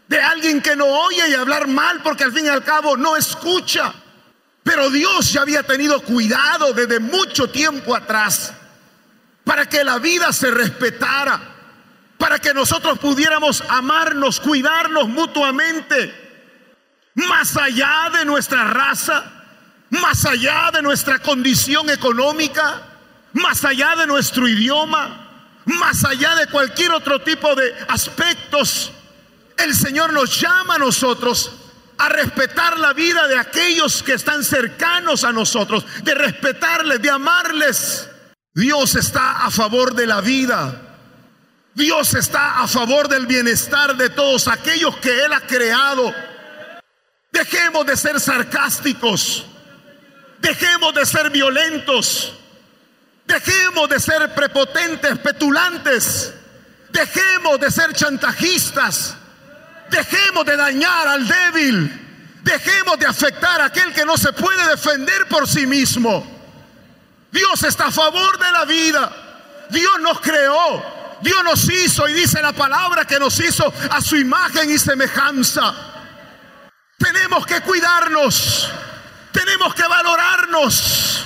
de 0.10 0.22
alguien 0.22 0.62
que 0.62 0.76
no 0.76 0.86
oye 0.86 1.30
y 1.30 1.34
hablar 1.34 1.66
mal 1.66 2.04
porque 2.04 2.26
al 2.26 2.34
fin 2.34 2.46
y 2.46 2.50
al 2.50 2.66
cabo 2.66 2.98
no 2.98 3.16
escucha. 3.16 3.94
Pero 4.62 4.90
Dios 4.90 5.32
ya 5.32 5.44
había 5.44 5.64
tenido 5.64 6.02
cuidado 6.02 6.74
desde 6.74 7.00
mucho 7.00 7.50
tiempo 7.50 7.96
atrás 7.96 8.52
para 9.46 9.70
que 9.70 9.82
la 9.86 9.98
vida 10.00 10.34
se 10.34 10.52
respetara, 10.52 11.40
para 12.18 12.38
que 12.38 12.54
nosotros 12.54 13.00
pudiéramos 13.00 13.64
amarnos, 13.70 14.42
cuidarnos 14.42 15.08
mutuamente, 15.08 16.25
más 17.16 17.56
allá 17.58 18.10
de 18.14 18.26
nuestra 18.26 18.66
raza, 18.66 19.24
más 19.90 20.26
allá 20.26 20.70
de 20.74 20.82
nuestra 20.82 21.20
condición 21.20 21.90
económica, 21.90 22.82
más 23.34 23.64
allá 23.66 23.96
de 23.96 24.08
nuestro 24.08 24.48
idioma, 24.48 25.26
más 25.66 26.04
allá 26.04 26.36
de 26.36 26.48
cualquier 26.48 26.92
otro 26.92 27.22
tipo 27.22 27.56
de 27.56 27.74
aspectos. 27.88 28.92
El 29.58 29.74
Señor 29.74 30.14
nos 30.14 30.40
llama 30.40 30.76
a 30.76 30.80
nosotros 30.80 31.52
a 31.98 32.10
respetar 32.10 32.78
la 32.78 32.94
vida 32.94 33.28
de 33.28 33.38
aquellos 33.38 34.04
que 34.04 34.14
están 34.14 34.44
cercanos 34.44 35.24
a 35.24 35.32
nosotros, 35.32 35.86
de 36.04 36.14
respetarles, 36.14 37.02
de 37.02 37.10
amarles. 37.10 38.10
Dios 38.54 38.96
está 38.96 39.46
a 39.46 39.52
favor 39.52 39.96
de 39.96 40.06
la 40.06 40.22
vida. 40.22 40.82
Dios 41.74 42.14
está 42.14 42.62
a 42.62 42.68
favor 42.68 43.10
del 43.10 43.28
bienestar 43.28 43.98
de 43.98 44.10
todos 44.10 44.48
aquellos 44.48 44.96
que 44.98 45.26
Él 45.26 45.34
ha 45.34 45.42
creado. 45.42 46.14
Dejemos 47.36 47.86
de 47.86 47.98
ser 47.98 48.18
sarcásticos. 48.18 49.46
Dejemos 50.40 50.94
de 50.96 51.06
ser 51.06 51.30
violentos. 51.30 52.32
Dejemos 53.28 53.90
de 53.90 54.00
ser 54.00 54.34
prepotentes, 54.34 55.20
petulantes. 55.20 56.34
Dejemos 56.92 57.60
de 57.60 57.70
ser 57.70 57.94
chantajistas. 57.94 59.18
Dejemos 59.90 60.46
de 60.46 60.56
dañar 60.56 61.10
al 61.10 61.28
débil. 61.28 62.40
Dejemos 62.42 62.98
de 63.00 63.06
afectar 63.06 63.60
a 63.60 63.66
aquel 63.66 63.92
que 63.92 64.06
no 64.06 64.16
se 64.16 64.32
puede 64.32 64.70
defender 64.70 65.28
por 65.28 65.46
sí 65.46 65.68
mismo. 65.68 66.26
Dios 67.34 67.64
está 67.64 67.88
a 67.88 67.92
favor 67.92 68.40
de 68.40 68.52
la 68.54 68.64
vida. 68.64 69.12
Dios 69.72 70.00
nos 70.00 70.22
creó. 70.22 71.20
Dios 71.22 71.44
nos 71.44 71.70
hizo 71.70 72.08
y 72.08 72.14
dice 72.14 72.42
la 72.42 72.54
palabra 72.54 73.04
que 73.04 73.20
nos 73.20 73.38
hizo 73.42 73.74
a 73.90 74.00
su 74.00 74.16
imagen 74.16 74.72
y 74.72 74.78
semejanza. 74.78 75.95
Tenemos 76.98 77.46
que 77.46 77.62
cuidarnos. 77.62 78.72
Tenemos 79.32 79.74
que 79.74 79.84
valorarnos. 79.84 81.26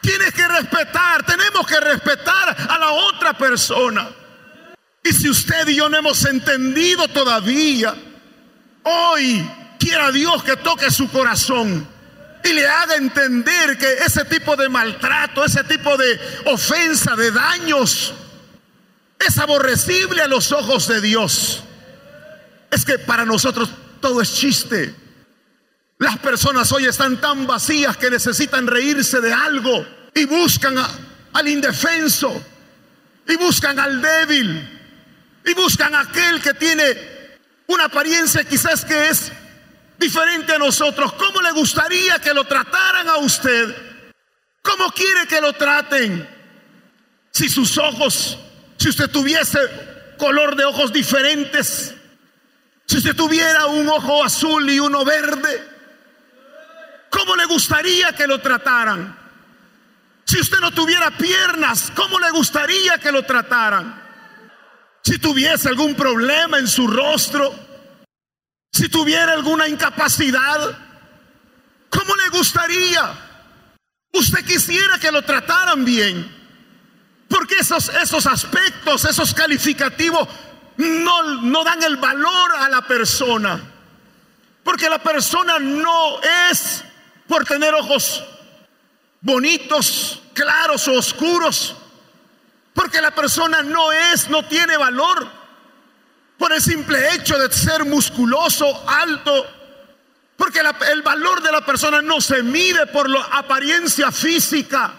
Tienes 0.00 0.32
que 0.32 0.46
respetar. 0.46 1.24
Tenemos 1.24 1.66
que 1.66 1.80
respetar 1.80 2.56
a 2.68 2.78
la 2.78 2.90
otra 2.90 3.32
persona. 3.32 4.08
Y 5.02 5.12
si 5.12 5.28
usted 5.28 5.68
y 5.68 5.76
yo 5.76 5.88
no 5.88 5.98
hemos 5.98 6.24
entendido 6.24 7.06
todavía, 7.08 7.94
hoy 8.82 9.48
quiera 9.78 10.10
Dios 10.10 10.42
que 10.42 10.56
toque 10.56 10.90
su 10.90 11.08
corazón 11.10 11.86
y 12.42 12.52
le 12.52 12.66
haga 12.66 12.96
entender 12.96 13.78
que 13.78 13.92
ese 14.04 14.24
tipo 14.24 14.56
de 14.56 14.68
maltrato, 14.68 15.44
ese 15.44 15.64
tipo 15.64 15.96
de 15.96 16.20
ofensa, 16.46 17.14
de 17.16 17.30
daños, 17.30 18.14
es 19.18 19.38
aborrecible 19.38 20.22
a 20.22 20.28
los 20.28 20.52
ojos 20.52 20.86
de 20.88 21.00
Dios. 21.00 21.62
Es 22.70 22.84
que 22.84 22.98
para 22.98 23.24
nosotros 23.24 23.70
todo 24.00 24.20
es 24.20 24.34
chiste. 24.34 24.94
Las 25.98 26.18
personas 26.18 26.70
hoy 26.72 26.86
están 26.86 27.20
tan 27.20 27.46
vacías 27.46 27.96
que 27.96 28.10
necesitan 28.10 28.66
reírse 28.66 29.20
de 29.20 29.32
algo 29.32 29.86
y 30.14 30.24
buscan 30.26 30.76
al 31.32 31.48
indefenso 31.48 32.44
y 33.26 33.36
buscan 33.36 33.78
al 33.78 34.00
débil 34.02 34.76
y 35.44 35.54
buscan 35.54 35.94
a 35.94 36.00
aquel 36.00 36.40
que 36.42 36.54
tiene 36.54 37.16
una 37.68 37.84
apariencia 37.84 38.44
quizás 38.44 38.84
que 38.84 39.08
es 39.08 39.32
diferente 39.98 40.54
a 40.54 40.58
nosotros. 40.58 41.12
¿Cómo 41.14 41.40
le 41.40 41.52
gustaría 41.52 42.18
que 42.18 42.34
lo 42.34 42.44
trataran 42.44 43.08
a 43.08 43.16
usted? 43.16 43.74
¿Cómo 44.62 44.90
quiere 44.92 45.26
que 45.26 45.40
lo 45.40 45.52
traten? 45.54 46.28
Si 47.30 47.48
sus 47.48 47.78
ojos, 47.78 48.38
si 48.76 48.88
usted 48.88 49.10
tuviese 49.10 49.58
color 50.18 50.56
de 50.56 50.64
ojos 50.64 50.92
diferentes, 50.92 51.94
si 52.86 52.98
usted 52.98 53.16
tuviera 53.16 53.66
un 53.66 53.88
ojo 53.88 54.24
azul 54.24 54.68
y 54.70 54.78
uno 54.78 55.04
verde, 55.04 55.68
¿cómo 57.10 57.36
le 57.36 57.46
gustaría 57.46 58.12
que 58.12 58.26
lo 58.26 58.40
trataran? 58.40 59.16
Si 60.24 60.40
usted 60.40 60.58
no 60.60 60.70
tuviera 60.70 61.10
piernas, 61.10 61.92
¿cómo 61.94 62.18
le 62.18 62.30
gustaría 62.30 62.98
que 62.98 63.12
lo 63.12 63.24
trataran? 63.24 64.06
si 65.06 65.20
tuviese 65.20 65.68
algún 65.68 65.94
problema 65.94 66.58
en 66.58 66.66
su 66.66 66.88
rostro, 66.88 67.54
si 68.72 68.88
tuviera 68.88 69.34
alguna 69.34 69.68
incapacidad, 69.68 70.76
¿cómo 71.88 72.16
le 72.16 72.28
gustaría? 72.30 73.16
Usted 74.12 74.44
quisiera 74.44 74.98
que 74.98 75.12
lo 75.12 75.22
trataran 75.22 75.84
bien. 75.84 76.34
Porque 77.28 77.54
esos, 77.60 77.88
esos 78.02 78.26
aspectos, 78.26 79.04
esos 79.04 79.32
calificativos 79.32 80.28
no, 80.76 81.22
no 81.42 81.64
dan 81.64 81.82
el 81.82 81.96
valor 81.96 82.56
a 82.56 82.68
la 82.68 82.82
persona. 82.82 83.60
Porque 84.62 84.88
la 84.88 84.98
persona 84.98 85.58
no 85.58 86.20
es 86.50 86.84
por 87.28 87.44
tener 87.44 87.74
ojos 87.74 88.22
bonitos, 89.20 90.20
claros 90.34 90.86
o 90.88 90.94
oscuros. 90.94 91.76
Porque 92.74 93.00
la 93.00 93.10
persona 93.10 93.62
no 93.62 93.92
es, 93.92 94.28
no 94.28 94.44
tiene 94.44 94.76
valor 94.76 95.26
por 96.36 96.52
el 96.52 96.60
simple 96.60 97.14
hecho 97.14 97.38
de 97.38 97.50
ser 97.50 97.84
musculoso, 97.84 98.84
alto. 98.88 99.46
Porque 100.36 100.60
el 100.92 101.02
valor 101.02 101.42
de 101.42 101.52
la 101.52 101.64
persona 101.64 102.02
no 102.02 102.20
se 102.20 102.42
mide 102.42 102.86
por 102.88 103.08
la 103.08 103.22
apariencia 103.32 104.12
física. 104.12 104.92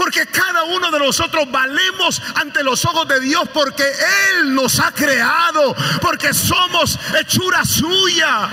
Porque 0.00 0.26
cada 0.28 0.64
uno 0.64 0.90
de 0.90 0.98
nosotros 0.98 1.44
valemos 1.50 2.22
ante 2.34 2.62
los 2.64 2.86
ojos 2.86 3.06
de 3.06 3.20
Dios 3.20 3.46
porque 3.52 3.84
Él 4.30 4.54
nos 4.54 4.80
ha 4.80 4.92
creado, 4.92 5.76
porque 6.00 6.32
somos 6.32 6.98
hechura 7.20 7.66
suya. 7.66 8.48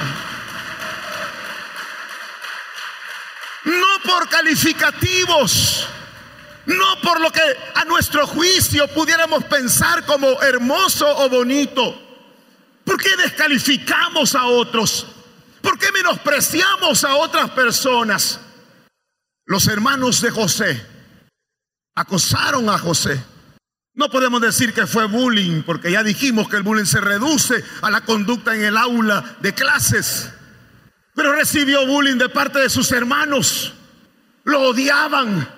No 3.64 3.88
por 4.04 4.28
calificativos, 4.28 5.88
no 6.66 7.00
por 7.00 7.22
lo 7.22 7.32
que 7.32 7.42
a 7.76 7.86
nuestro 7.86 8.28
juicio 8.28 8.86
pudiéramos 8.90 9.46
pensar 9.46 10.06
como 10.06 10.42
hermoso 10.42 11.08
o 11.08 11.30
bonito. 11.30 11.98
¿Por 12.84 13.02
qué 13.02 13.16
descalificamos 13.16 14.36
a 14.36 14.48
otros? 14.48 15.08
¿Por 15.62 15.80
qué 15.80 15.94
menospreciamos 15.94 17.06
a 17.06 17.16
otras 17.16 17.52
personas? 17.52 18.38
Los 19.46 19.66
hermanos 19.68 20.20
de 20.20 20.30
José 20.30 20.97
acosaron 21.98 22.70
a 22.70 22.78
José. 22.78 23.20
No 23.96 24.10
podemos 24.10 24.40
decir 24.40 24.72
que 24.72 24.86
fue 24.86 25.08
bullying, 25.08 25.64
porque 25.64 25.92
ya 25.92 26.04
dijimos 26.04 26.48
que 26.48 26.58
el 26.58 26.62
bullying 26.62 26.86
se 26.86 27.02
reduce 27.02 27.64
a 27.82 27.90
la 27.90 28.02
conducta 28.02 28.56
en 28.56 28.64
el 28.64 28.78
aula 28.78 29.38
de 29.40 29.54
clases. 29.54 30.32
Pero 31.16 31.34
recibió 31.34 31.88
bullying 31.88 32.18
de 32.18 32.30
parte 32.30 32.60
de 32.60 32.70
sus 32.70 32.92
hermanos. 32.92 33.74
Lo 34.44 34.62
odiaban, 34.62 35.50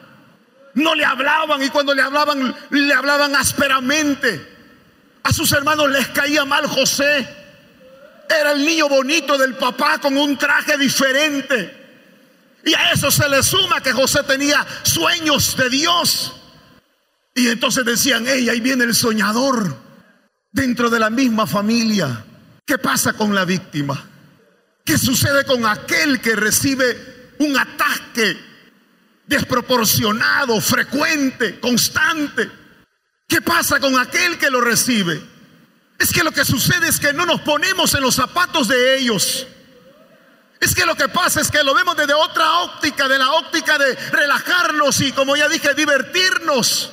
no 0.76 0.96
le 0.96 1.04
hablaban 1.04 1.62
y 1.62 1.70
cuando 1.70 1.94
le 1.94 2.02
hablaban, 2.02 2.56
le 2.70 2.94
hablaban 2.94 3.36
ásperamente. 3.36 4.58
A 5.24 5.34
sus 5.34 5.52
hermanos 5.52 5.92
les 5.92 6.08
caía 6.08 6.46
mal 6.46 6.66
José. 6.68 7.28
Era 8.30 8.54
el 8.54 8.66
niño 8.66 8.88
bonito 8.88 9.38
del 9.38 9.56
papá 9.56 10.00
con 10.00 10.18
un 10.18 10.38
traje 10.38 10.78
diferente. 10.78 11.79
Y 12.66 12.74
a 12.74 12.92
eso 12.92 13.10
se 13.10 13.28
le 13.30 13.42
suma 13.42 13.82
que 13.82 13.94
José 13.94 14.24
tenía 14.24 14.66
sueños 14.84 15.56
de 15.56 15.70
Dios. 15.70 16.34
Y 17.36 17.48
entonces 17.48 17.86
decían, 17.86 18.26
hey, 18.28 18.50
ahí 18.50 18.60
viene 18.60 18.84
el 18.84 18.96
soñador 18.96 19.76
dentro 20.52 20.90
de 20.90 21.00
la 21.00 21.10
misma 21.10 21.48
familia. 21.48 22.26
¿Qué 22.66 22.78
pasa 22.78 23.14
con 23.14 23.34
la 23.34 23.46
víctima? 23.46 24.06
¿Qué 24.84 24.98
sucede 24.98 25.46
con 25.46 25.66
aquel 25.66 26.20
que 26.20 26.36
recibe 26.36 27.34
un 27.40 27.58
ataque 27.58 28.50
desproporcionado, 29.30 30.60
frecuente, 30.60 31.60
constante. 31.60 32.50
¿Qué 33.28 33.42
pasa 33.42 33.80
con 33.80 33.98
aquel 34.00 34.40
que 34.40 34.50
lo 34.50 34.60
recibe? 34.60 35.22
Es 36.00 36.12
que 36.12 36.24
lo 36.24 36.32
que 36.32 36.44
sucede 36.44 36.88
es 36.88 37.00
que 37.00 37.14
no 37.14 37.28
nos 37.28 37.42
ponemos 37.42 37.94
en 37.94 38.02
los 38.02 38.16
zapatos 38.16 38.68
de 38.68 38.98
ellos. 38.98 39.46
Es 40.60 40.76
que 40.76 40.86
lo 40.86 40.96
que 40.96 41.08
pasa 41.08 41.42
es 41.42 41.50
que 41.50 41.64
lo 41.64 41.74
vemos 41.74 41.96
desde 41.96 42.14
otra 42.14 42.60
óptica, 42.60 43.08
de 43.08 43.18
la 43.18 43.32
óptica 43.32 43.78
de 43.78 43.96
relajarnos 44.12 45.00
y 45.02 45.12
como 45.14 45.36
ya 45.36 45.48
dije, 45.48 45.74
divertirnos. 45.74 46.92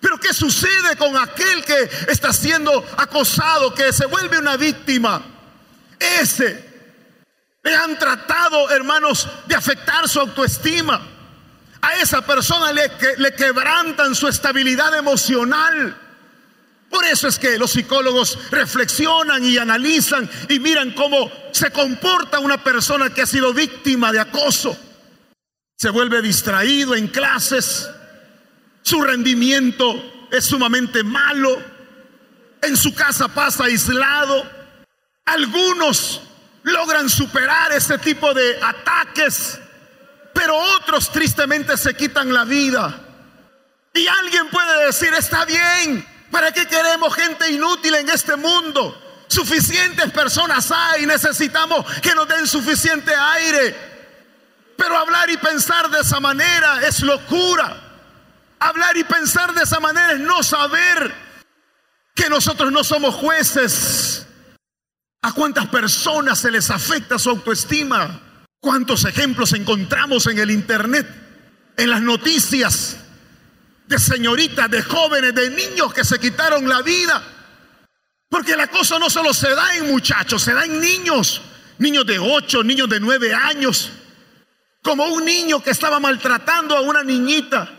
Pero 0.00 0.18
¿qué 0.18 0.32
sucede 0.32 0.96
con 0.96 1.16
aquel 1.16 1.64
que 1.64 1.90
está 2.08 2.32
siendo 2.32 2.84
acosado, 2.96 3.74
que 3.74 3.92
se 3.92 4.06
vuelve 4.06 4.38
una 4.38 4.56
víctima? 4.56 5.22
Ese 5.98 6.64
le 7.62 7.74
han 7.74 7.98
tratado, 7.98 8.70
hermanos, 8.70 9.28
de 9.46 9.54
afectar 9.54 10.08
su 10.08 10.20
autoestima 10.20 11.16
a 11.86 11.94
esa 11.96 12.22
persona 12.22 12.72
le, 12.72 12.90
le 13.18 13.34
quebrantan 13.34 14.14
su 14.14 14.28
estabilidad 14.28 14.96
emocional. 14.96 15.96
Por 16.90 17.04
eso 17.04 17.28
es 17.28 17.38
que 17.38 17.58
los 17.58 17.72
psicólogos 17.72 18.38
reflexionan 18.50 19.44
y 19.44 19.58
analizan 19.58 20.28
y 20.48 20.58
miran 20.60 20.92
cómo 20.92 21.30
se 21.52 21.70
comporta 21.70 22.38
una 22.38 22.62
persona 22.62 23.12
que 23.12 23.22
ha 23.22 23.26
sido 23.26 23.52
víctima 23.52 24.12
de 24.12 24.20
acoso. 24.20 24.76
Se 25.76 25.90
vuelve 25.90 26.22
distraído 26.22 26.94
en 26.94 27.08
clases, 27.08 27.88
su 28.82 29.02
rendimiento 29.02 30.28
es 30.30 30.44
sumamente 30.44 31.02
malo, 31.02 31.60
en 32.62 32.76
su 32.76 32.94
casa 32.94 33.28
pasa 33.28 33.64
aislado. 33.64 34.48
Algunos 35.24 36.22
logran 36.62 37.08
superar 37.08 37.72
ese 37.72 37.98
tipo 37.98 38.32
de 38.32 38.58
ataques, 38.62 39.58
pero 40.32 40.56
otros 40.76 41.10
tristemente 41.10 41.76
se 41.76 41.94
quitan 41.94 42.32
la 42.32 42.44
vida. 42.44 43.00
Y 43.92 44.06
alguien 44.06 44.48
puede 44.50 44.86
decir, 44.86 45.12
está 45.14 45.44
bien, 45.44 46.06
¿para 46.30 46.52
qué 46.52 46.66
queremos 46.66 47.14
gente 47.14 47.50
inútil 47.50 47.94
en 47.94 48.08
este 48.08 48.36
mundo? 48.36 49.02
Suficientes 49.28 50.10
personas 50.12 50.70
hay, 50.70 51.06
necesitamos 51.06 51.84
que 52.00 52.14
nos 52.14 52.28
den 52.28 52.46
suficiente 52.46 53.14
aire. 53.14 53.76
Pero 54.76 54.96
hablar 54.96 55.30
y 55.30 55.36
pensar 55.36 55.90
de 55.90 56.00
esa 56.00 56.20
manera 56.20 56.86
es 56.86 57.00
locura. 57.00 57.82
Hablar 58.58 58.96
y 58.96 59.04
pensar 59.04 59.52
de 59.54 59.62
esa 59.62 59.80
manera 59.80 60.12
es 60.12 60.20
no 60.20 60.42
saber 60.42 61.14
que 62.14 62.28
nosotros 62.28 62.70
no 62.72 62.84
somos 62.84 63.14
jueces. 63.14 64.26
¿A 65.22 65.32
cuántas 65.32 65.66
personas 65.66 66.38
se 66.38 66.50
les 66.50 66.70
afecta 66.70 67.18
su 67.18 67.30
autoestima? 67.30 68.20
¿Cuántos 68.60 69.04
ejemplos 69.04 69.52
encontramos 69.52 70.26
en 70.26 70.38
el 70.38 70.50
Internet, 70.50 71.06
en 71.76 71.90
las 71.90 72.00
noticias 72.00 72.96
de 73.86 73.98
señoritas, 73.98 74.70
de 74.70 74.82
jóvenes, 74.82 75.34
de 75.34 75.50
niños 75.50 75.92
que 75.94 76.04
se 76.04 76.18
quitaron 76.18 76.68
la 76.68 76.82
vida? 76.82 77.22
Porque 78.28 78.52
el 78.52 78.60
acoso 78.60 78.98
no 78.98 79.08
solo 79.08 79.32
se 79.32 79.50
da 79.50 79.76
en 79.76 79.86
muchachos, 79.86 80.42
se 80.42 80.52
da 80.52 80.64
en 80.64 80.80
niños, 80.80 81.42
niños 81.78 82.06
de 82.06 82.18
8, 82.18 82.64
niños 82.64 82.88
de 82.88 83.00
9 83.00 83.34
años, 83.34 83.90
como 84.82 85.06
un 85.06 85.24
niño 85.24 85.62
que 85.62 85.70
estaba 85.70 86.00
maltratando 86.00 86.76
a 86.76 86.80
una 86.80 87.02
niñita 87.02 87.70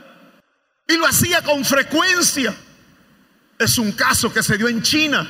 y 0.87 0.95
lo 0.97 1.05
hacía 1.05 1.41
con 1.41 1.65
frecuencia. 1.65 2.55
Es 3.59 3.77
un 3.77 3.91
caso 3.91 4.31
que 4.31 4.43
se 4.43 4.57
dio 4.57 4.67
en 4.67 4.81
China. 4.81 5.29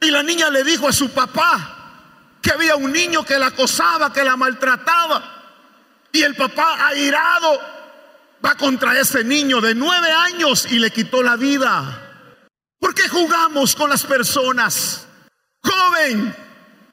Y 0.00 0.10
la 0.10 0.22
niña 0.22 0.50
le 0.50 0.62
dijo 0.64 0.88
a 0.88 0.92
su 0.92 1.10
papá 1.10 2.36
que 2.42 2.52
había 2.52 2.76
un 2.76 2.92
niño 2.92 3.24
que 3.24 3.38
la 3.38 3.46
acosaba, 3.46 4.12
que 4.12 4.22
la 4.22 4.36
maltrataba. 4.36 5.36
Y 6.12 6.22
el 6.22 6.34
papá, 6.34 6.86
airado, 6.88 7.60
va 8.44 8.54
contra 8.56 8.98
ese 8.98 9.24
niño 9.24 9.60
de 9.60 9.74
nueve 9.74 10.10
años 10.10 10.66
y 10.70 10.78
le 10.78 10.90
quitó 10.90 11.22
la 11.22 11.36
vida. 11.36 12.04
¿Por 12.78 12.94
qué 12.94 13.08
jugamos 13.08 13.74
con 13.74 13.90
las 13.90 14.04
personas? 14.04 15.06
Joven, 15.62 16.34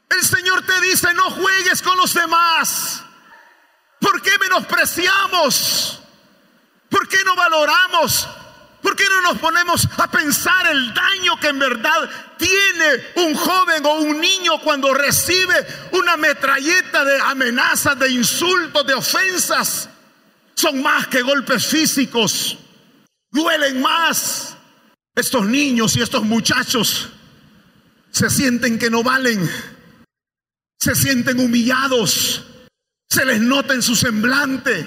el 0.10 0.24
Señor 0.24 0.66
te 0.66 0.82
dice, 0.82 1.14
no 1.14 1.30
juegues 1.32 1.82
con 1.82 1.98
los 1.98 2.14
demás. 2.14 3.04
¿Por 4.00 4.22
qué 4.22 4.38
menospreciamos? 4.40 6.00
¿Por 6.90 7.08
qué 7.08 7.24
no 7.24 7.36
valoramos? 7.36 8.28
¿Por 8.82 8.96
qué 8.96 9.06
no 9.10 9.22
nos 9.22 9.40
ponemos 9.40 9.88
a 9.98 10.10
pensar 10.12 10.68
el 10.68 10.94
daño 10.94 11.40
que 11.40 11.48
en 11.48 11.58
verdad 11.58 12.10
tiene 12.38 13.04
un 13.16 13.36
joven 13.36 13.84
o 13.86 13.94
un 13.96 14.20
niño 14.20 14.60
cuando 14.62 14.94
recibe 14.94 15.56
una 15.92 16.18
metralleta 16.18 17.04
de 17.04 17.20
amenazas, 17.20 17.98
de 17.98 18.12
insultos, 18.12 18.86
de 18.86 18.94
ofensas? 18.94 19.90
Son 20.56 20.82
más 20.82 21.08
que 21.08 21.22
golpes 21.22 21.66
físicos. 21.66 22.58
Duelen 23.32 23.82
más. 23.82 24.58
Estos 25.16 25.46
niños 25.46 25.96
y 25.96 26.02
estos 26.02 26.24
muchachos 26.24 27.10
se 28.12 28.30
sienten 28.30 28.78
que 28.80 28.90
no 28.90 29.04
valen. 29.04 29.50
Se 30.80 30.96
sienten 30.96 31.40
humillados. 31.40 32.46
Se 33.10 33.26
les 33.26 33.42
nota 33.42 33.74
en 33.74 33.82
su 33.82 33.96
semblante. 33.96 34.86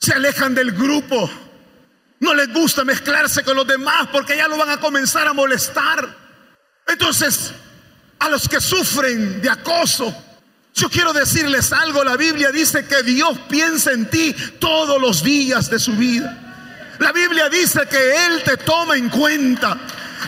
Se 0.00 0.12
alejan 0.12 0.54
del 0.54 0.72
grupo 0.72 1.30
no 2.24 2.34
les 2.34 2.52
gusta 2.52 2.84
mezclarse 2.84 3.44
con 3.44 3.54
los 3.54 3.66
demás 3.66 4.08
porque 4.10 4.36
ya 4.36 4.48
lo 4.48 4.56
van 4.56 4.70
a 4.70 4.80
comenzar 4.80 5.28
a 5.28 5.34
molestar. 5.34 6.16
Entonces, 6.86 7.52
a 8.18 8.30
los 8.30 8.48
que 8.48 8.60
sufren 8.60 9.42
de 9.42 9.50
acoso, 9.50 10.14
yo 10.74 10.90
quiero 10.90 11.12
decirles 11.12 11.72
algo. 11.72 12.04
La 12.04 12.16
Biblia 12.16 12.50
dice 12.50 12.84
que 12.84 13.02
Dios 13.02 13.38
piensa 13.48 13.92
en 13.92 14.10
ti 14.10 14.34
todos 14.58 15.00
los 15.00 15.22
días 15.22 15.70
de 15.70 15.78
su 15.78 15.92
vida. 15.92 16.36
La 16.98 17.12
Biblia 17.12 17.48
dice 17.48 17.80
que 17.88 18.26
Él 18.26 18.42
te 18.44 18.56
toma 18.56 18.96
en 18.96 19.08
cuenta. 19.08 19.78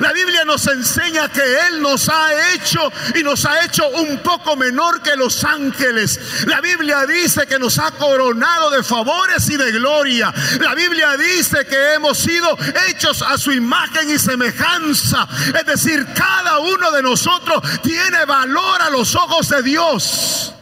La 0.01 0.13
Biblia 0.13 0.45
nos 0.45 0.67
enseña 0.67 1.29
que 1.29 1.43
Él 1.69 1.81
nos 1.81 2.09
ha 2.09 2.55
hecho 2.55 2.93
y 3.15 3.23
nos 3.23 3.45
ha 3.47 3.65
hecho 3.65 3.89
un 3.89 4.19
poco 4.19 4.57
menor 4.57 5.03
que 5.03 5.17
los 5.17 5.45
ángeles. 5.45 6.45
La 6.47 6.61
Biblia 6.61 7.07
dice 7.07 7.47
que 7.47 7.59
nos 7.59 7.79
ha 7.79 7.91
coronado 7.93 8.71
de 8.71 8.83
favores 8.83 9.49
y 9.49 9.57
de 9.57 9.73
gloria. 9.73 10.33
La 10.61 10.75
Biblia 10.75 11.17
dice 11.17 11.67
que 11.67 11.95
hemos 11.95 12.19
sido 12.19 12.57
hechos 12.89 13.23
a 13.23 13.39
su 13.39 13.53
imagen 13.53 14.11
y 14.11 14.19
semejanza. 14.19 15.29
Es 15.59 15.67
decir, 15.67 16.07
cada 16.15 16.59
uno 16.59 16.91
de 16.91 17.03
nosotros 17.03 17.63
tiene 17.83 18.25
valor 18.25 18.83
a 18.83 18.91
los 18.91 19.15
ojos 19.15 19.49
de 19.49 19.63
Dios. 19.63 20.53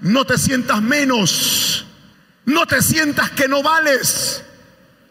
No 0.00 0.24
te 0.24 0.38
sientas 0.38 0.82
menos. 0.82 1.84
No 2.46 2.66
te 2.66 2.82
sientas 2.82 3.30
que 3.30 3.48
no 3.48 3.62
vales. 3.62 4.42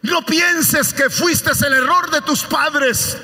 No 0.04 0.20
pienses 0.20 0.92
que 0.92 1.08
fuiste 1.08 1.50
el 1.66 1.72
error 1.72 2.10
de 2.10 2.20
tus 2.20 2.42
padres. 2.44 3.16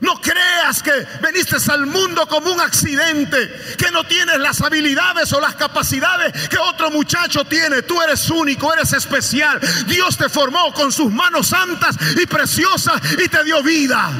No 0.00 0.20
creas 0.20 0.82
que 0.82 0.92
viniste 1.26 1.56
al 1.72 1.86
mundo 1.86 2.28
como 2.28 2.52
un 2.52 2.60
accidente, 2.60 3.74
que 3.78 3.90
no 3.90 4.04
tienes 4.04 4.36
las 4.38 4.60
habilidades 4.60 5.32
o 5.32 5.40
las 5.40 5.54
capacidades 5.54 6.46
que 6.50 6.58
otro 6.58 6.90
muchacho 6.90 7.46
tiene. 7.46 7.80
Tú 7.80 8.02
eres 8.02 8.28
único, 8.28 8.70
eres 8.70 8.92
especial. 8.92 9.58
Dios 9.86 10.18
te 10.18 10.28
formó 10.28 10.74
con 10.74 10.92
sus 10.92 11.10
manos 11.10 11.46
santas 11.46 11.96
y 12.22 12.26
preciosas 12.26 13.00
y 13.18 13.28
te 13.28 13.42
dio 13.42 13.62
vida. 13.62 14.10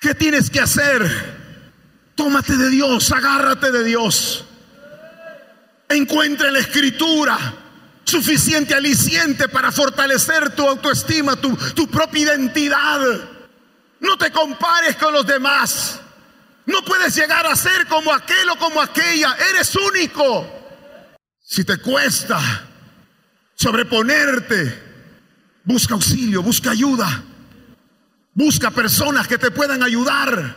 ¿Qué 0.00 0.12
tienes 0.16 0.50
que 0.50 0.58
hacer? 0.58 1.38
Tómate 2.16 2.56
de 2.56 2.68
Dios, 2.68 3.12
agárrate 3.12 3.70
de 3.70 3.84
Dios. 3.84 4.44
Encuentra 5.90 6.46
en 6.46 6.54
la 6.54 6.60
escritura 6.60 7.36
suficiente 8.04 8.74
aliciente 8.74 9.48
para 9.48 9.72
fortalecer 9.72 10.54
tu 10.54 10.66
autoestima, 10.66 11.34
tu, 11.34 11.56
tu 11.74 11.88
propia 11.88 12.22
identidad. 12.22 13.00
No 13.98 14.16
te 14.16 14.30
compares 14.30 14.96
con 14.96 15.12
los 15.12 15.26
demás. 15.26 16.00
No 16.64 16.84
puedes 16.84 17.14
llegar 17.16 17.44
a 17.44 17.56
ser 17.56 17.88
como 17.88 18.12
aquel 18.12 18.48
o 18.50 18.56
como 18.56 18.80
aquella. 18.80 19.36
Eres 19.50 19.74
único. 19.74 20.48
Si 21.42 21.64
te 21.64 21.78
cuesta 21.78 22.38
sobreponerte, 23.56 24.80
busca 25.64 25.94
auxilio, 25.94 26.40
busca 26.40 26.70
ayuda. 26.70 27.24
Busca 28.32 28.70
personas 28.70 29.26
que 29.26 29.38
te 29.38 29.50
puedan 29.50 29.82
ayudar. 29.82 30.56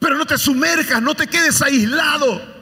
Pero 0.00 0.16
no 0.16 0.26
te 0.26 0.36
sumerjas, 0.36 1.00
no 1.00 1.14
te 1.14 1.28
quedes 1.28 1.62
aislado. 1.62 2.55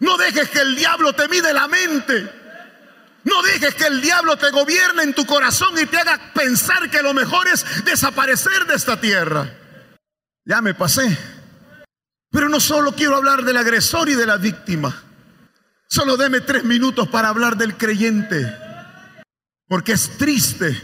No 0.00 0.16
dejes 0.16 0.50
que 0.50 0.60
el 0.60 0.76
diablo 0.76 1.12
te 1.12 1.28
mide 1.28 1.52
la 1.52 1.68
mente. 1.68 2.30
No 3.24 3.42
dejes 3.42 3.74
que 3.74 3.86
el 3.86 4.00
diablo 4.00 4.36
te 4.36 4.50
gobierne 4.50 5.02
en 5.02 5.14
tu 5.14 5.24
corazón 5.24 5.78
y 5.78 5.86
te 5.86 5.98
haga 5.98 6.32
pensar 6.34 6.90
que 6.90 7.02
lo 7.02 7.14
mejor 7.14 7.48
es 7.48 7.64
desaparecer 7.84 8.66
de 8.66 8.74
esta 8.74 9.00
tierra. 9.00 9.50
Ya 10.44 10.60
me 10.60 10.74
pasé. 10.74 11.16
Pero 12.30 12.48
no 12.48 12.60
solo 12.60 12.92
quiero 12.92 13.16
hablar 13.16 13.44
del 13.44 13.56
agresor 13.56 14.08
y 14.08 14.14
de 14.14 14.26
la 14.26 14.36
víctima. 14.36 15.02
Solo 15.88 16.16
deme 16.16 16.40
tres 16.40 16.64
minutos 16.64 17.08
para 17.08 17.28
hablar 17.28 17.56
del 17.56 17.76
creyente. 17.76 18.52
Porque 19.68 19.92
es 19.92 20.18
triste 20.18 20.82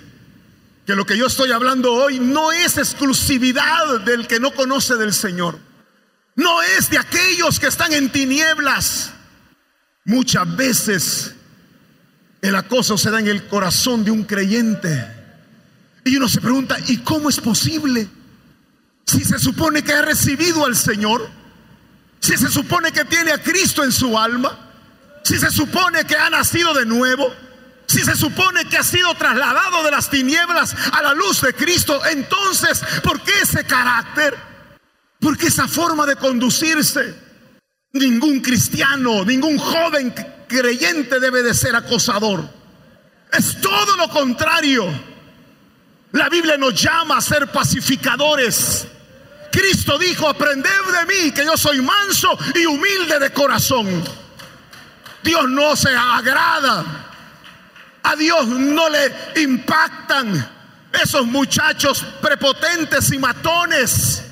que 0.87 0.95
lo 0.95 1.05
que 1.05 1.19
yo 1.19 1.27
estoy 1.27 1.53
hablando 1.53 1.93
hoy 1.93 2.21
no 2.21 2.53
es 2.53 2.79
exclusividad 2.79 4.01
del 4.01 4.27
que 4.27 4.41
no 4.41 4.53
conoce 4.53 4.97
del 4.97 5.13
Señor. 5.13 5.59
No 6.41 6.63
es 6.63 6.89
de 6.89 6.97
aquellos 6.97 7.61
que 7.61 7.67
están 7.67 7.93
en 7.93 8.11
tinieblas. 8.11 9.11
Muchas 10.07 10.57
veces 10.57 11.35
el 12.41 12.55
acoso 12.55 12.97
se 12.97 13.11
da 13.11 13.21
en 13.21 13.29
el 13.29 13.47
corazón 13.47 14.07
de 14.07 14.11
un 14.11 14.25
creyente. 14.25 15.07
Y 16.03 16.17
uno 16.17 16.31
se 16.31 16.41
pregunta, 16.41 16.79
¿y 16.87 16.97
cómo 17.01 17.29
es 17.29 17.39
posible? 17.39 18.09
Si 19.05 19.23
se 19.23 19.39
supone 19.39 19.83
que 19.83 19.93
ha 19.93 20.01
recibido 20.01 20.65
al 20.65 20.77
Señor, 20.77 21.29
si 22.21 22.39
se 22.39 22.49
supone 22.49 22.91
que 22.91 23.05
tiene 23.05 23.33
a 23.33 23.43
Cristo 23.43 23.85
en 23.85 23.93
su 23.93 24.19
alma, 24.19 24.59
si 25.23 25.39
se 25.39 25.51
supone 25.51 26.07
que 26.07 26.17
ha 26.17 26.31
nacido 26.31 26.73
de 26.73 26.87
nuevo, 26.87 27.31
si 27.85 28.01
se 28.01 28.17
supone 28.17 28.65
que 28.65 28.79
ha 28.79 28.83
sido 28.83 29.13
trasladado 29.15 29.85
de 29.85 29.91
las 29.91 30.09
tinieblas 30.09 30.75
a 30.91 31.03
la 31.03 31.13
luz 31.13 31.43
de 31.43 31.53
Cristo, 31.53 32.01
entonces, 32.07 32.81
¿por 33.03 33.21
qué 33.21 33.33
ese 33.43 33.63
carácter? 33.65 34.50
Porque 35.21 35.49
esa 35.49 35.69
forma 35.69 36.07
de 36.07 36.17
conducirse, 36.17 37.15
ningún 37.93 38.41
cristiano, 38.41 39.25
ningún 39.25 39.59
joven 39.59 40.15
creyente 40.49 41.21
debe 41.21 41.43
de 41.43 41.53
ser 41.53 41.77
acosador. 41.77 42.49
Es 43.31 43.61
todo 43.61 43.97
lo 43.97 44.09
contrario. 44.09 44.87
La 46.13 46.29
Biblia 46.29 46.57
nos 46.57 46.75
llama 46.75 47.19
a 47.19 47.21
ser 47.21 47.53
pacificadores. 47.53 48.87
Cristo 49.53 49.99
dijo, 49.99 50.27
aprended 50.27 50.71
de 50.71 51.07
mí, 51.07 51.31
que 51.33 51.45
yo 51.45 51.57
soy 51.57 51.83
manso 51.83 52.37
y 52.55 52.65
humilde 52.65 53.19
de 53.19 53.31
corazón. 53.31 54.03
Dios 55.23 55.49
no 55.51 55.77
se 55.77 55.95
agrada. 55.95 57.09
A 58.03 58.17
Dios 58.17 58.47
no 58.47 58.89
le 58.89 59.43
impactan 59.43 60.51
esos 61.03 61.27
muchachos 61.27 62.03
prepotentes 62.23 63.13
y 63.13 63.19
matones 63.19 64.30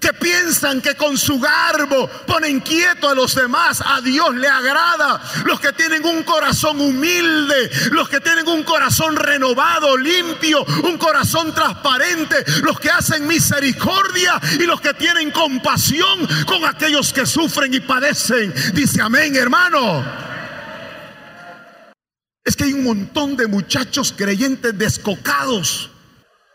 que 0.00 0.12
piensan 0.14 0.80
que 0.80 0.94
con 0.94 1.18
su 1.18 1.38
garbo 1.38 2.08
ponen 2.26 2.60
quieto 2.60 3.08
a 3.08 3.14
los 3.14 3.34
demás, 3.34 3.82
a 3.84 4.00
Dios 4.00 4.34
le 4.34 4.48
agrada. 4.48 5.20
Los 5.44 5.60
que 5.60 5.72
tienen 5.72 6.04
un 6.04 6.22
corazón 6.22 6.80
humilde, 6.80 7.70
los 7.92 8.08
que 8.08 8.20
tienen 8.20 8.48
un 8.48 8.62
corazón 8.62 9.14
renovado, 9.16 9.96
limpio, 9.96 10.64
un 10.84 10.96
corazón 10.96 11.54
transparente, 11.54 12.36
los 12.62 12.80
que 12.80 12.90
hacen 12.90 13.26
misericordia 13.26 14.40
y 14.58 14.64
los 14.64 14.80
que 14.80 14.94
tienen 14.94 15.30
compasión 15.30 16.26
con 16.46 16.64
aquellos 16.64 17.12
que 17.12 17.26
sufren 17.26 17.74
y 17.74 17.80
padecen. 17.80 18.54
Dice 18.72 19.02
amén, 19.02 19.36
hermano. 19.36 20.04
Es 22.42 22.56
que 22.56 22.64
hay 22.64 22.72
un 22.72 22.84
montón 22.84 23.36
de 23.36 23.46
muchachos 23.46 24.14
creyentes 24.16 24.76
descocados. 24.76 25.90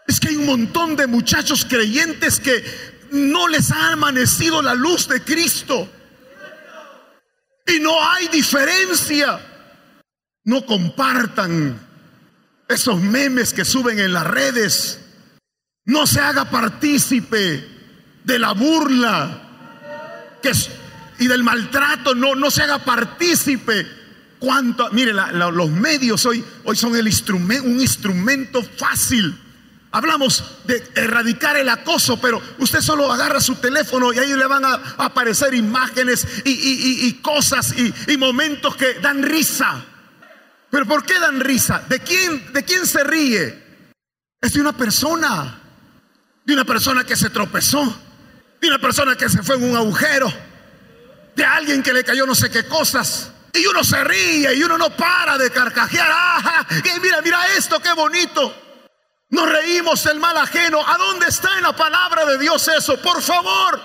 Es 0.08 0.20
que 0.20 0.30
hay 0.30 0.36
un 0.36 0.46
montón 0.46 0.96
de 0.96 1.08
muchachos 1.08 1.66
creyentes 1.66 2.40
que 2.40 2.95
no 3.16 3.48
les 3.48 3.72
ha 3.72 3.94
amanecido 3.94 4.62
la 4.62 4.74
luz 4.74 5.08
de 5.08 5.24
Cristo. 5.24 5.90
Y 7.66 7.80
no 7.80 7.92
hay 8.12 8.28
diferencia. 8.28 9.40
No 10.44 10.66
compartan 10.66 11.80
esos 12.68 13.02
memes 13.02 13.54
que 13.54 13.66
suben 13.66 14.00
en 14.00 14.14
las 14.14 14.28
redes. 14.28 15.00
No 15.86 16.06
se 16.06 16.20
haga 16.20 16.50
partícipe 16.50 17.68
de 18.24 18.40
la 18.40 18.52
burla 18.52 19.42
que, 20.42 20.52
y 21.20 21.28
del 21.28 21.44
maltrato. 21.44 22.14
No, 22.14 22.36
no 22.36 22.52
se 22.52 22.64
haga 22.64 22.80
partícipe. 22.80 23.88
Cuánto, 24.38 24.92
mire, 24.92 25.14
los 25.14 25.72
medios 25.72 26.26
hoy, 26.26 26.44
hoy 26.66 26.76
son 26.76 26.96
el 26.96 27.08
instrumento, 27.08 27.68
un 27.68 27.82
instrumento 27.82 28.62
fácil 28.62 29.45
Hablamos 29.96 30.44
de 30.66 30.92
erradicar 30.94 31.56
el 31.56 31.70
acoso, 31.70 32.20
pero 32.20 32.42
usted 32.58 32.82
solo 32.82 33.10
agarra 33.10 33.40
su 33.40 33.56
teléfono 33.56 34.12
y 34.12 34.20
ahí 34.20 34.34
le 34.34 34.46
van 34.46 34.66
a 34.66 34.74
aparecer 34.98 35.54
imágenes 35.54 36.28
y, 36.44 37.14
cosas 37.22 37.74
y, 37.78 38.18
momentos 38.18 38.76
que 38.76 38.96
dan 38.96 39.24
risa. 39.24 39.86
Pero 40.70 40.86
¿por 40.86 41.06
qué 41.06 41.18
dan 41.18 41.40
risa? 41.40 41.82
¿De 41.88 42.02
quién, 42.02 42.52
¿De 42.52 42.66
quién 42.66 42.86
se 42.86 43.06
ríe? 43.06 43.88
Es 44.42 44.52
de 44.52 44.60
una 44.60 44.74
persona, 44.74 45.62
de 46.44 46.54
una 46.54 46.66
persona 46.66 47.06
que 47.06 47.16
se 47.16 47.30
tropezó, 47.30 47.98
de 48.60 48.68
una 48.68 48.80
persona 48.80 49.16
que 49.16 49.30
se 49.30 49.44
fue 49.44 49.56
en 49.56 49.64
un 49.64 49.78
agujero, 49.78 50.30
de 51.38 51.46
alguien 51.46 51.82
que 51.82 51.94
le 51.94 52.04
cayó 52.04 52.26
no 52.26 52.36
sé 52.36 52.52
qué 52.52 52.66
cosas. 52.66 53.32
Y 53.54 53.66
uno 53.66 53.82
se 53.82 54.04
ríe 54.04 54.56
y 54.56 54.62
uno 54.62 54.78
no 54.78 54.90
para 54.90 55.38
de 55.38 55.50
carcajear. 55.52 56.10
¡Ah! 56.12 56.68
mira, 57.02 57.22
mira 57.22 57.48
esto, 57.56 57.80
qué 57.80 57.94
bonito. 57.94 58.65
Nos 59.36 59.50
reímos 59.50 60.02
del 60.06 60.18
mal 60.18 60.38
ajeno. 60.38 60.80
¿A 60.80 60.98
dónde 60.98 61.28
está 61.28 61.58
en 61.58 61.64
la 61.64 61.76
palabra 61.76 62.26
de 62.26 62.38
Dios 62.38 62.66
eso? 62.70 62.96
Por 63.02 63.22
favor, 63.22 63.82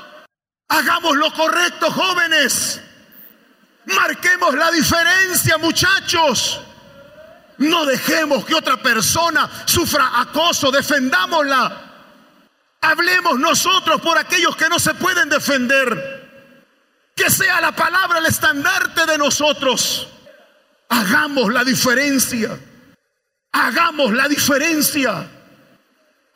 hagamos 0.68 1.16
lo 1.16 1.32
correcto, 1.32 1.90
jóvenes. 1.90 2.80
Marquemos 3.86 4.54
la 4.54 4.70
diferencia, 4.70 5.58
muchachos. 5.58 6.60
No 7.58 7.84
dejemos 7.84 8.44
que 8.44 8.54
otra 8.54 8.76
persona 8.76 9.50
sufra 9.64 10.20
acoso, 10.20 10.70
defendámosla. 10.70 11.82
Hablemos 12.82 13.40
nosotros 13.40 14.00
por 14.02 14.18
aquellos 14.18 14.54
que 14.54 14.68
no 14.68 14.78
se 14.78 14.94
pueden 14.94 15.28
defender. 15.28 17.10
Que 17.16 17.28
sea 17.28 17.60
la 17.60 17.72
palabra 17.72 18.20
el 18.20 18.26
estandarte 18.26 19.04
de 19.04 19.18
nosotros. 19.18 20.06
Hagamos 20.90 21.52
la 21.52 21.64
diferencia. 21.64 22.56
Hagamos 23.50 24.12
la 24.12 24.28
diferencia. 24.28 25.39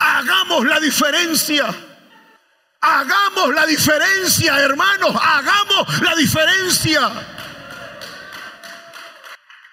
Hagamos 0.04 0.66
la 0.66 0.78
diferencia. 0.80 1.74
Hagamos 2.80 3.54
la 3.54 3.64
diferencia, 3.64 4.60
hermanos. 4.60 5.16
Hagamos 5.18 6.02
la 6.02 6.14
diferencia. 6.14 7.10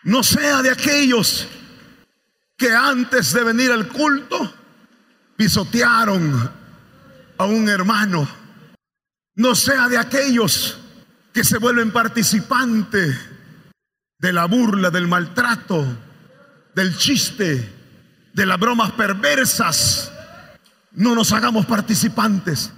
No 0.03 0.23
sea 0.23 0.61
de 0.61 0.71
aquellos 0.71 1.47
que 2.57 2.73
antes 2.73 3.33
de 3.33 3.43
venir 3.43 3.71
al 3.71 3.89
culto 3.89 4.53
pisotearon 5.35 6.49
a 7.37 7.45
un 7.45 7.67
hermano. 7.67 8.25
No 9.35 9.53
sea 9.53 9.89
de 9.89 9.97
aquellos 9.97 10.77
que 11.33 11.43
se 11.43 11.57
vuelven 11.57 11.91
participantes 11.91 13.19
de 14.17 14.33
la 14.33 14.45
burla, 14.45 14.91
del 14.91 15.09
maltrato, 15.09 15.85
del 16.73 16.95
chiste, 16.97 17.69
de 18.33 18.45
las 18.45 18.59
bromas 18.59 18.91
perversas, 18.93 20.11
no 20.93 21.15
nos 21.15 21.31
hagamos 21.31 21.65
participantes. 21.65 22.71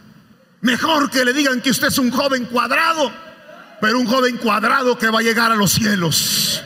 Mejor 0.62 1.10
que 1.10 1.26
le 1.26 1.34
digan 1.34 1.62
que 1.62 1.72
usted 1.72 1.88
es 1.88 1.98
un 1.98 2.12
joven 2.12 2.46
cuadrado, 2.46 3.12
pero 3.82 4.00
un 4.00 4.08
joven 4.08 4.38
cuadrado 4.38 4.98
que 4.98 5.10
va 5.10 5.20
a 5.20 5.24
llegar 5.24 5.52
a 5.52 5.56
los 5.56 5.72
cielos. 5.72 6.64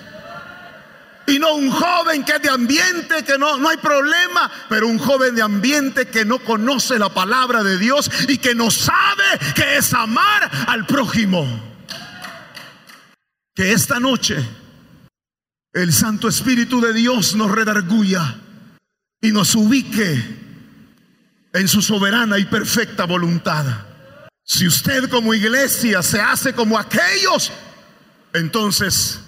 Y 1.25 1.39
no 1.39 1.55
un 1.55 1.69
joven 1.71 2.23
que 2.23 2.33
es 2.33 2.41
de 2.41 2.49
ambiente, 2.49 3.25
que 3.25 3.37
no, 3.37 3.57
no 3.57 3.67
hay 3.67 3.77
problema, 3.77 4.49
pero 4.69 4.87
un 4.87 4.97
joven 4.97 5.35
de 5.35 5.41
ambiente 5.41 6.07
que 6.07 6.23
no 6.23 6.39
conoce 6.39 6.97
la 6.97 7.09
palabra 7.09 7.63
de 7.63 7.77
Dios 7.77 8.09
y 8.29 8.37
que 8.37 8.55
no 8.55 8.71
sabe 8.71 9.23
que 9.53 9.77
es 9.77 9.93
amar 9.93 10.49
al 10.67 10.85
prójimo. 10.85 11.45
Que 13.53 13.73
esta 13.73 13.99
noche 13.99 14.37
el 15.73 15.91
Santo 15.91 16.27
Espíritu 16.27 16.79
de 16.79 16.93
Dios 16.93 17.35
nos 17.35 17.51
redarguya 17.51 18.39
y 19.21 19.31
nos 19.31 19.53
ubique 19.55 20.46
en 21.57 21.67
su 21.67 21.81
soberana 21.81 22.37
y 22.37 22.45
perfecta 22.45 23.05
voluntad. 23.05 23.65
Si 24.43 24.67
usted 24.67 25.09
como 25.09 25.33
iglesia 25.33 26.03
se 26.03 26.21
hace 26.21 26.53
como 26.53 26.77
aquellos, 26.77 27.51
entonces, 28.33 29.19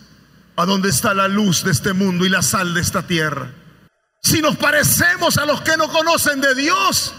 ¿a 0.56 0.66
dónde 0.66 0.90
está 0.90 1.14
la 1.14 1.28
luz 1.28 1.64
de 1.64 1.72
este 1.72 1.94
mundo 1.94 2.26
y 2.26 2.30
la 2.30 2.42
sal 2.42 2.74
de 2.74 2.82
esta 2.82 3.06
tierra? 3.06 3.52
Si 4.22 4.42
nos 4.42 4.58
parecemos 4.58 5.38
a 5.38 5.46
los 5.46 5.62
que 5.62 5.76
no 5.76 5.90
conocen 5.90 6.40
de 6.40 6.54
Dios 6.54 7.14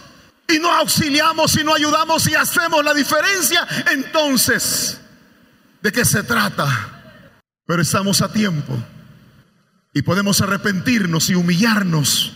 y 0.48 0.58
no 0.58 0.70
auxiliamos 0.70 1.56
y 1.56 1.64
no 1.64 1.74
ayudamos 1.74 2.28
y 2.28 2.34
hacemos 2.34 2.84
la 2.84 2.94
diferencia, 2.94 3.66
entonces, 3.92 5.00
¿de 5.82 5.90
qué 5.90 6.04
se 6.04 6.22
trata? 6.22 6.68
Pero 7.66 7.82
estamos 7.82 8.22
a 8.22 8.32
tiempo 8.32 8.76
y 9.92 10.02
podemos 10.02 10.40
arrepentirnos 10.40 11.30
y 11.30 11.34
humillarnos, 11.34 12.32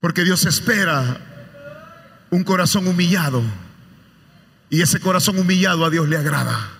porque 0.00 0.22
Dios 0.22 0.44
espera 0.44 1.32
un 2.36 2.44
corazón 2.44 2.86
humillado. 2.86 3.42
Y 4.68 4.82
ese 4.82 5.00
corazón 5.00 5.38
humillado 5.38 5.86
a 5.86 5.90
Dios 5.90 6.06
le 6.06 6.18
agrada. 6.18 6.70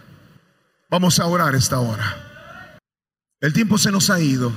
Vamos 0.91 1.19
a 1.19 1.27
orar 1.27 1.55
esta 1.55 1.81
hora. 1.81 2.79
El 3.41 3.55
tiempo 3.55 3.79
se 3.79 3.91
nos 3.91 4.11
ha 4.11 4.21
ido. 4.21 4.53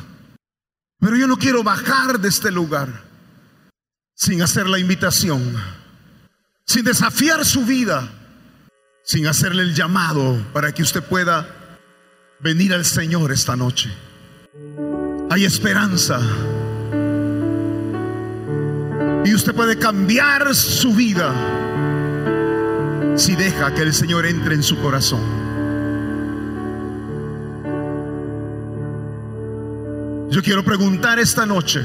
Pero 1.00 1.16
yo 1.16 1.26
no 1.26 1.38
quiero 1.38 1.64
bajar 1.64 2.20
de 2.20 2.28
este 2.28 2.52
lugar 2.52 2.90
sin 4.14 4.42
hacer 4.42 4.68
la 4.68 4.78
invitación, 4.78 5.56
sin 6.66 6.84
desafiar 6.84 7.46
su 7.46 7.66
vida, 7.66 8.10
sin 9.06 9.26
hacerle 9.28 9.64
el 9.64 9.74
llamado 9.74 10.46
para 10.52 10.74
que 10.74 10.84
usted 10.84 11.02
pueda 11.02 11.48
venir 12.42 12.74
al 12.74 12.84
Señor 12.84 13.32
esta 13.32 13.56
noche. 13.56 13.90
Hay 15.30 15.46
esperanza. 15.46 16.20
Y 19.26 19.34
usted 19.34 19.54
puede 19.54 19.78
cambiar 19.78 20.56
su 20.56 20.94
vida 20.94 21.34
si 23.16 23.36
deja 23.36 23.74
que 23.74 23.82
el 23.82 23.94
Señor 23.94 24.26
entre 24.26 24.56
en 24.56 24.64
su 24.64 24.78
corazón. 24.80 25.20
Yo 30.30 30.42
quiero 30.42 30.64
preguntar 30.64 31.20
esta 31.20 31.46
noche, 31.46 31.84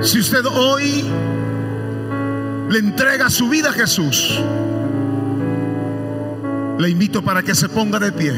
si 0.00 0.20
usted 0.20 0.46
hoy 0.46 1.04
le 2.70 2.78
entrega 2.78 3.28
su 3.28 3.48
vida 3.48 3.70
a 3.70 3.72
Jesús, 3.72 4.40
le 6.78 6.88
invito 6.88 7.22
para 7.22 7.42
que 7.42 7.54
se 7.54 7.68
ponga 7.68 7.98
de 7.98 8.12
pie, 8.12 8.32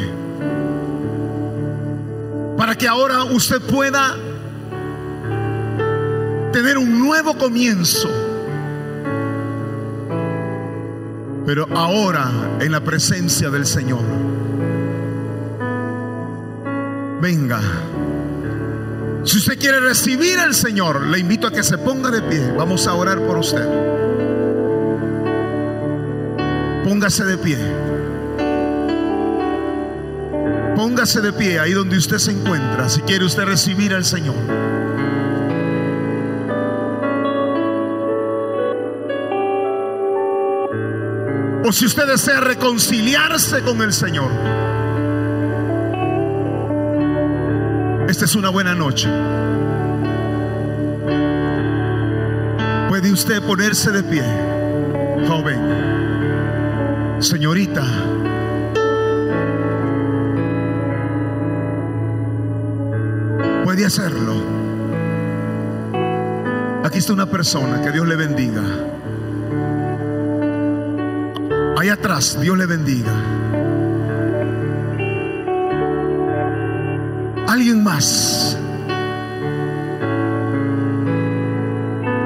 para 2.56 2.74
que 2.74 2.88
ahora 2.88 3.24
usted 3.24 3.60
pueda 3.60 4.16
tener 6.52 6.78
un 6.78 6.98
nuevo 6.98 7.36
comienzo. 7.36 8.08
Pero 11.46 11.66
ahora 11.74 12.30
en 12.60 12.72
la 12.72 12.80
presencia 12.80 13.50
del 13.50 13.66
Señor. 13.66 14.04
venga. 17.20 17.60
Si 19.24 19.36
usted 19.38 19.58
quiere 19.58 19.80
recibir 19.80 20.38
al 20.38 20.54
Señor, 20.54 21.06
le 21.06 21.18
invito 21.18 21.46
a 21.46 21.52
que 21.52 21.62
se 21.62 21.76
ponga 21.78 22.10
de 22.10 22.22
pie. 22.22 22.52
Vamos 22.56 22.86
a 22.86 22.94
orar 22.94 23.20
por 23.20 23.38
usted. 23.38 23.64
Póngase 26.84 27.24
de 27.24 27.38
pie. 27.38 27.58
Póngase 30.74 31.20
de 31.20 31.32
pie 31.32 31.60
ahí 31.60 31.72
donde 31.72 31.98
usted 31.98 32.16
se 32.16 32.32
encuentra, 32.32 32.88
si 32.88 33.02
quiere 33.02 33.26
usted 33.26 33.44
recibir 33.44 33.92
al 33.94 34.04
Señor. 34.04 34.59
Si 41.72 41.86
usted 41.86 42.06
desea 42.06 42.40
reconciliarse 42.40 43.62
con 43.62 43.80
el 43.80 43.92
Señor. 43.92 44.30
Esta 48.08 48.24
es 48.24 48.34
una 48.34 48.48
buena 48.48 48.74
noche. 48.74 49.08
Puede 52.88 53.12
usted 53.12 53.40
ponerse 53.42 53.92
de 53.92 54.02
pie, 54.02 54.24
joven, 55.28 55.60
señorita. 57.20 57.84
Puede 63.62 63.86
hacerlo. 63.86 64.34
Aquí 66.84 66.98
está 66.98 67.12
una 67.12 67.26
persona, 67.26 67.80
que 67.80 67.92
Dios 67.92 68.08
le 68.08 68.16
bendiga. 68.16 68.99
Atrás, 71.90 72.38
Dios 72.40 72.56
le 72.56 72.66
bendiga. 72.66 73.12
Alguien 77.48 77.82
más 77.82 78.56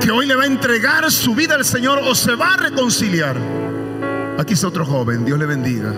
que 0.00 0.10
hoy 0.10 0.26
le 0.26 0.34
va 0.34 0.42
a 0.42 0.46
entregar 0.46 1.10
su 1.10 1.34
vida 1.34 1.54
al 1.54 1.64
Señor 1.64 2.00
o 2.04 2.14
se 2.14 2.34
va 2.34 2.54
a 2.54 2.56
reconciliar. 2.58 3.36
Aquí 4.38 4.52
está 4.52 4.68
otro 4.68 4.84
joven, 4.84 5.24
Dios 5.24 5.38
le 5.38 5.46
bendiga. 5.46 5.92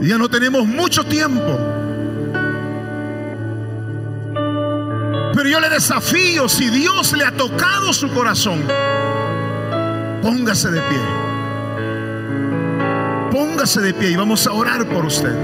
Ya 0.00 0.16
no 0.16 0.28
tenemos 0.30 0.66
mucho 0.66 1.04
tiempo. 1.04 1.75
Le 5.60 5.68
desafío, 5.68 6.48
si 6.48 6.70
Dios 6.70 7.12
le 7.12 7.24
ha 7.24 7.32
tocado 7.32 7.92
su 7.92 8.10
corazón, 8.10 8.62
póngase 10.22 10.70
de 10.70 10.80
pie. 10.80 11.00
Póngase 13.30 13.80
de 13.80 13.94
pie 13.94 14.10
y 14.10 14.16
vamos 14.16 14.46
a 14.46 14.52
orar 14.52 14.86
por 14.86 15.04
usted. 15.04 15.34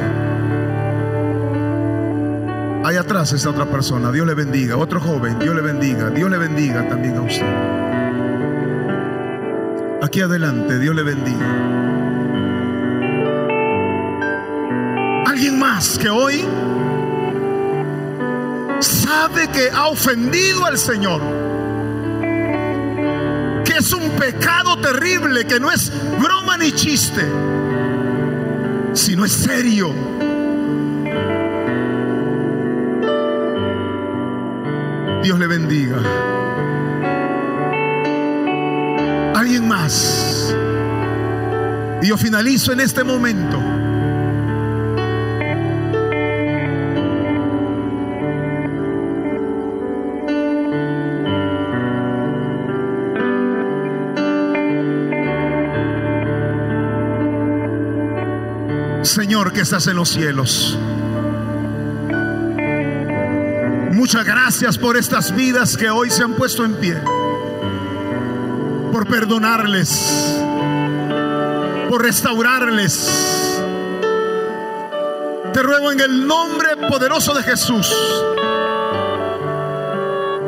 Ahí 2.85 2.97
atrás 2.97 3.33
está 3.33 3.51
otra 3.51 3.67
persona. 3.67 4.11
Dios 4.11 4.27
le 4.27 4.35
bendiga. 4.35 4.77
Otro 4.77 5.01
joven. 5.01 5.39
Dios 5.39 5.55
le 5.55 5.63
bendiga. 5.63 6.11
Dios 6.11 6.29
le 6.31 6.37
bendiga 6.37 6.89
también 6.89 7.17
a 7.17 7.21
usted. 7.21 7.47
Aquí 10.03 10.21
adelante. 10.21 10.79
Dios 10.81 10.95
le 10.95 11.03
bendiga. 11.05 11.47
Alguien 15.27 15.59
más 15.59 15.97
que 15.97 16.11
hoy 16.11 16.45
sabe 19.23 19.47
que 19.49 19.70
ha 19.70 19.87
ofendido 19.87 20.66
al 20.66 20.77
Señor. 20.77 21.23
Que 23.64 23.75
es 23.79 23.93
un 23.93 24.11
pecado 24.18 24.81
terrible, 24.81 25.45
que 25.45 25.61
no 25.61 25.70
es 25.70 25.93
broma 26.18 26.57
ni 26.59 26.73
chiste, 26.73 27.23
sino 28.95 29.25
es 29.25 29.33
serio. 29.33 29.95
Dios 35.23 35.39
le 35.39 35.47
bendiga. 35.47 35.99
Alguien 39.37 39.68
más. 39.68 40.53
Y 42.03 42.09
yo 42.09 42.16
finalizo 42.16 42.73
en 42.73 42.81
este 42.81 43.05
momento. 43.05 43.82
Que 59.51 59.62
estás 59.62 59.86
en 59.88 59.97
los 59.97 60.09
cielos. 60.09 60.78
Muchas 63.90 64.24
gracias 64.24 64.78
por 64.78 64.97
estas 64.97 65.34
vidas 65.34 65.76
que 65.76 65.90
hoy 65.90 66.11
se 66.11 66.22
han 66.22 66.34
puesto 66.34 66.64
en 66.64 66.74
pie. 66.76 66.97
Por 68.93 69.07
perdonarles. 69.09 70.38
Por 71.90 72.03
restaurarles. 72.03 73.61
Te 75.53 75.62
ruego 75.62 75.93
en 75.93 76.01
el 76.01 76.26
nombre 76.26 76.76
poderoso 76.88 77.34
de 77.34 77.43
Jesús 77.43 77.93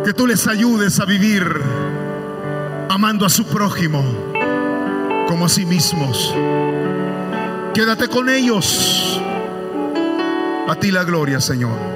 que 0.05 0.15
tú 0.15 0.27
les 0.27 0.47
ayudes 0.47 1.01
a 1.01 1.05
vivir 1.05 1.61
amando 2.89 3.27
a 3.27 3.29
su 3.29 3.45
prójimo 3.47 4.05
como 5.27 5.47
a 5.47 5.49
sí 5.49 5.67
mismos. 5.67 6.33
Quédate 7.75 8.07
con 8.07 8.31
ellos. 8.31 9.21
A 10.69 10.77
ti 10.77 10.93
la 10.93 11.03
gloria, 11.03 11.41
Señor. 11.41 11.94